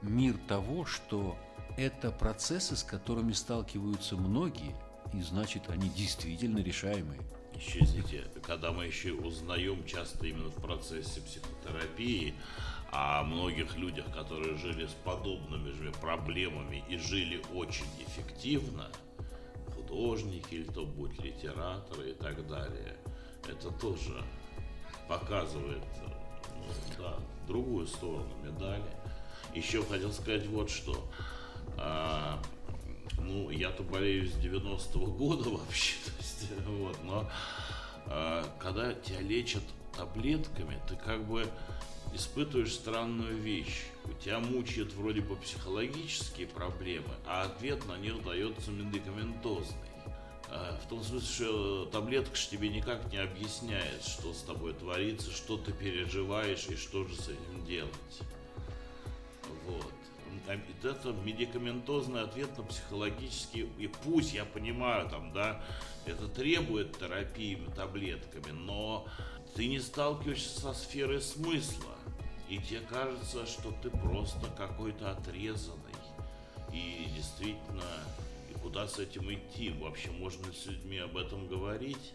мир 0.02 0.36
того, 0.46 0.84
что 0.84 1.36
это 1.76 2.10
процессы, 2.10 2.76
с 2.76 2.82
которыми 2.82 3.32
сталкиваются 3.32 4.16
многие, 4.16 4.74
и 5.12 5.22
значит 5.22 5.68
они 5.68 5.88
действительно 5.88 6.58
решаемые. 6.58 7.20
Исчезните, 7.54 8.24
когда 8.46 8.72
мы 8.72 8.86
еще 8.86 9.12
узнаем 9.12 9.84
часто 9.84 10.26
именно 10.26 10.48
в 10.48 10.62
процессе 10.62 11.20
психотерапии 11.20 12.34
о 12.90 13.22
многих 13.22 13.76
людях, 13.76 14.06
которые 14.12 14.56
жили 14.56 14.86
с 14.86 14.94
подобными 15.04 15.70
же 15.72 15.92
проблемами 16.00 16.82
и 16.88 16.96
жили 16.96 17.42
очень 17.54 17.86
эффективно, 18.06 18.88
художники 19.74 20.54
или 20.54 20.64
то 20.64 20.84
будь 20.84 21.18
литераторы 21.22 22.10
и 22.10 22.14
так 22.14 22.46
далее, 22.46 22.96
это 23.46 23.70
тоже 23.70 24.22
показывает 25.08 25.82
ну, 26.56 26.64
да, 26.98 27.16
другую 27.46 27.86
сторону 27.86 28.34
медали. 28.42 28.82
Еще 29.54 29.82
хотел 29.84 30.12
сказать 30.12 30.46
вот 30.46 30.70
что. 30.70 31.08
А, 31.76 32.40
ну, 33.18 33.50
я-то 33.50 33.82
болею 33.82 34.28
с 34.28 34.34
90-го 34.34 35.06
года 35.06 35.50
вообще, 35.50 35.94
то 36.04 36.12
есть, 36.18 36.52
вот, 36.66 36.98
но 37.04 37.30
а, 38.06 38.44
когда 38.58 38.92
тебя 38.92 39.20
лечат 39.20 39.62
таблетками, 39.96 40.78
ты 40.88 40.96
как 40.96 41.24
бы 41.24 41.46
испытываешь 42.14 42.72
странную 42.72 43.36
вещь. 43.36 43.84
У 44.04 44.12
тебя 44.22 44.40
мучают 44.40 44.92
вроде 44.94 45.20
бы 45.20 45.36
психологические 45.36 46.46
проблемы, 46.46 47.14
а 47.26 47.42
ответ 47.42 47.86
на 47.86 47.98
них 47.98 48.22
дается 48.24 48.70
медикаментозный. 48.70 49.76
А, 50.50 50.80
В 50.84 50.88
том 50.88 51.02
смысле, 51.04 51.28
что 51.28 51.84
таблетка 51.86 52.34
же 52.34 52.48
тебе 52.48 52.68
никак 52.70 53.12
не 53.12 53.18
объясняет, 53.18 54.02
что 54.02 54.32
с 54.32 54.42
тобой 54.42 54.72
творится, 54.74 55.30
что 55.30 55.58
ты 55.58 55.72
переживаешь 55.72 56.66
и 56.68 56.76
что 56.76 57.04
же 57.04 57.14
с 57.14 57.28
этим 57.28 57.64
делать. 57.66 57.92
Вот. 59.66 59.92
А 60.46 60.58
Это 60.82 61.12
медикаментозный 61.12 62.22
ответ 62.22 62.56
на 62.56 62.64
психологический... 62.64 63.68
И 63.78 63.88
пусть, 63.88 64.32
я 64.32 64.46
понимаю, 64.46 65.08
там, 65.10 65.32
да, 65.32 65.62
это 66.06 66.26
требует 66.28 66.98
терапии 66.98 67.60
таблетками, 67.76 68.52
но 68.52 69.06
ты 69.54 69.66
не 69.66 69.80
сталкиваешься 69.80 70.60
со 70.60 70.72
сферой 70.72 71.20
смысла. 71.20 71.97
И 72.48 72.58
тебе 72.58 72.80
кажется, 72.80 73.46
что 73.46 73.72
ты 73.82 73.90
просто 73.90 74.48
какой-то 74.56 75.10
отрезанный. 75.10 75.94
И 76.72 77.10
действительно, 77.14 77.84
и 78.50 78.58
куда 78.58 78.88
с 78.88 78.98
этим 78.98 79.32
идти? 79.32 79.70
Вообще 79.70 80.10
можно 80.10 80.50
с 80.52 80.66
людьми 80.66 80.98
об 80.98 81.16
этом 81.16 81.46
говорить? 81.46 82.14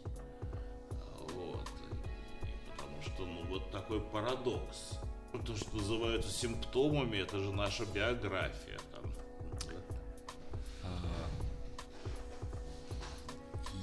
Вот. 0.89 1.69
И 2.43 2.71
потому 2.71 3.01
что, 3.01 3.25
ну, 3.25 3.43
вот 3.45 3.71
такой 3.71 4.01
парадокс. 4.01 4.99
То, 5.45 5.55
что 5.55 5.75
называются 5.75 6.31
симптомами, 6.31 7.17
это 7.17 7.39
же 7.39 7.51
наша 7.51 7.86
биография. 7.86 8.79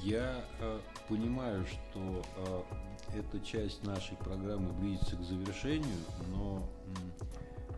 Я 0.02 0.44
э, 0.60 0.80
понимаю, 1.08 1.66
что 1.66 2.22
э, 2.36 2.62
эта 3.14 3.40
часть 3.40 3.84
нашей 3.84 4.16
программы 4.16 4.72
близится 4.72 5.16
к 5.16 5.22
завершению, 5.22 5.96
но 6.32 6.66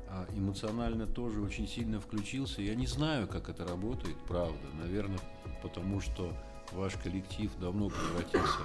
а, 0.09 0.27
эмоционально 0.35 1.07
тоже 1.07 1.41
очень 1.41 1.66
сильно 1.66 1.99
включился. 1.99 2.61
Я 2.61 2.75
не 2.75 2.87
знаю, 2.87 3.27
как 3.27 3.49
это 3.49 3.66
работает, 3.66 4.16
правда. 4.29 4.68
Наверное, 4.75 5.18
потому 5.62 6.01
что 6.01 6.31
ваш 6.73 6.95
коллектив 6.97 7.51
давно 7.59 7.89
превратился 7.89 8.61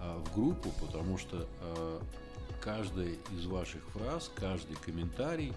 а, 0.00 0.18
в 0.18 0.34
группу, 0.34 0.70
потому 0.80 1.18
что 1.18 1.48
а, 1.60 2.00
каждая 2.60 3.14
из 3.32 3.46
ваших 3.46 3.82
фраз, 3.90 4.30
каждый 4.36 4.76
комментарий 4.76 5.52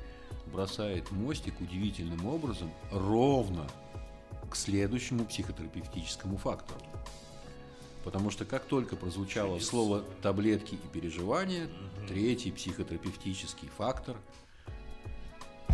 бросает 0.51 1.11
мостик 1.11 1.61
удивительным 1.61 2.26
образом 2.26 2.71
ровно 2.91 3.67
к 4.49 4.55
следующему 4.55 5.26
психотерапевтическому 5.26 6.38
фактору. 6.38 6.82
Потому 8.04 8.32
что 8.32 8.45
как 8.45 8.66
только 8.66 8.95
прозвучало 8.95 9.56
Чудес. 9.56 9.70
слово 9.70 10.04
таблетки 10.22 10.76
и 10.76 10.88
переживания, 10.91 11.70
третий 12.08 12.51
психотерапевтический 12.51 13.70
фактор– 13.78 14.18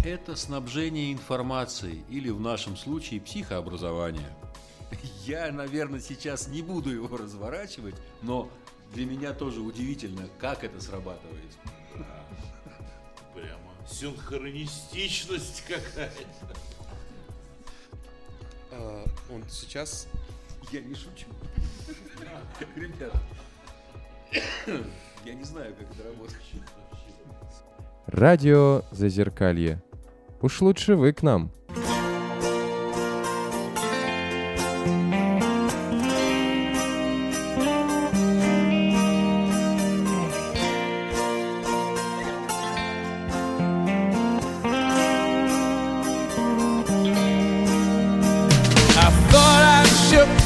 это 0.05 0.35
снабжение 0.35 1.11
информацией 1.11 2.03
или 2.09 2.29
в 2.29 2.39
нашем 2.39 2.77
случае 2.77 3.19
психообразование. 3.19 4.29
Я, 5.25 5.51
наверное, 5.51 5.99
сейчас 5.99 6.47
не 6.47 6.61
буду 6.61 6.91
его 6.91 7.17
разворачивать, 7.17 7.95
но 8.21 8.49
для 8.93 9.05
меня 9.05 9.33
тоже 9.33 9.61
удивительно, 9.61 10.29
как 10.39 10.63
это 10.63 10.79
срабатывает. 10.81 11.51
Прямо 13.33 13.87
синхронистичность 13.89 15.63
какая-то. 15.67 16.55
А, 18.71 19.05
он 19.31 19.43
сейчас 19.49 20.07
Я 20.71 20.81
не 20.81 20.93
шучу. 20.93 21.25
Ребята, 22.75 23.17
я 25.25 25.33
не 25.33 25.43
знаю, 25.43 25.73
как 25.77 25.87
это 25.91 26.03
работает. 26.09 26.41
Радио 28.07 28.83
Зазеркалье. 28.91 29.81
Уж 30.41 30.61
лучше 30.61 30.95
вы 30.95 31.13
к 31.13 31.21
нам. 31.21 31.51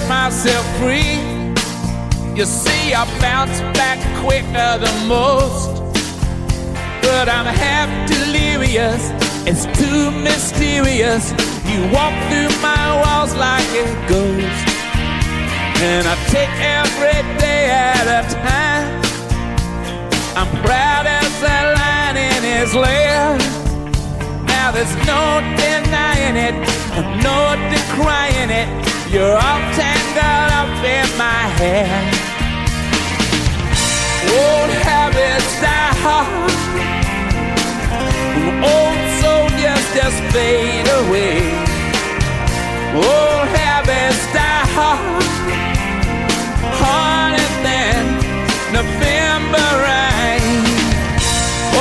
Myself 0.10 0.66
free. 0.80 1.23
You 2.36 2.46
see, 2.46 2.96
I 2.96 3.06
bounce 3.22 3.62
back 3.78 4.00
quicker 4.18 4.78
than 4.82 5.08
most. 5.08 5.70
But 7.04 7.30
I'm 7.30 7.46
half 7.46 7.90
delirious, 8.10 9.12
it's 9.46 9.66
too 9.78 10.10
mysterious. 10.10 11.30
You 11.70 11.80
walk 11.94 12.16
through 12.30 12.50
my 12.58 12.86
walls 13.02 13.36
like 13.36 13.70
a 13.78 13.86
ghost. 14.10 14.66
And 15.86 16.08
I 16.08 16.16
take 16.34 16.50
every 16.58 17.22
day 17.38 17.70
at 17.70 18.08
a 18.10 18.26
time. 18.34 18.90
I'm 20.36 20.50
proud 20.66 21.06
as 21.06 21.34
a 21.44 21.60
lion 21.78 22.18
in 22.18 22.42
his 22.42 22.74
lair. 22.74 23.38
Now 24.48 24.72
there's 24.72 24.96
no 25.06 25.38
denying 25.54 26.36
it, 26.36 26.56
no 27.22 27.54
decrying 27.70 28.50
it. 28.50 28.70
You're 29.14 29.38
all 29.38 29.62
tangled 29.78 30.52
up 30.52 30.84
in 30.84 31.18
my 31.20 31.46
hair. 31.62 32.23
Old 34.32 34.72
habits 34.88 35.52
die 35.62 35.94
hard. 36.04 36.52
Old 38.74 39.00
soldiers 39.22 39.86
just 39.98 40.20
fade 40.34 40.88
away. 41.02 41.40
Old 42.96 43.48
habits 43.58 44.24
die 44.34 44.66
hard. 44.76 45.26
Harder 46.82 47.52
than 47.68 48.04
November 48.78 49.68
rain. 49.88 50.64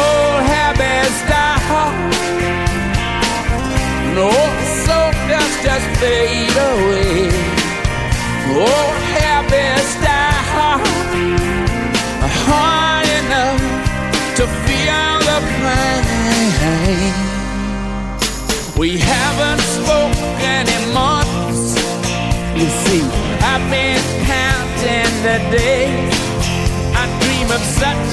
Old 0.03 0.43
habits 0.55 1.18
die 1.32 1.59
hard. 1.70 2.12
No 4.18 4.30
soldiers 4.86 5.53
just 5.62 5.88
fade 6.01 6.57
away. 6.70 7.30
Old 8.55 8.97
habits 9.16 9.95
die 10.05 10.40
hard, 10.53 10.91
hard 12.53 13.09
enough 13.23 13.63
to 14.39 14.45
feel 14.67 15.13
the 15.31 15.39
pain. 15.61 17.15
We 18.83 18.99
haven't 18.99 19.63
spoken 19.79 20.63
in 20.77 20.83
months. 20.93 21.65
You 22.61 22.69
see, 22.85 23.05
I've 23.51 23.67
been 23.71 24.03
counting 24.33 25.13
the 25.27 25.39
days. 25.57 26.15
I 27.01 27.05
dream 27.23 27.49
of 27.57 27.63
such 27.83 28.12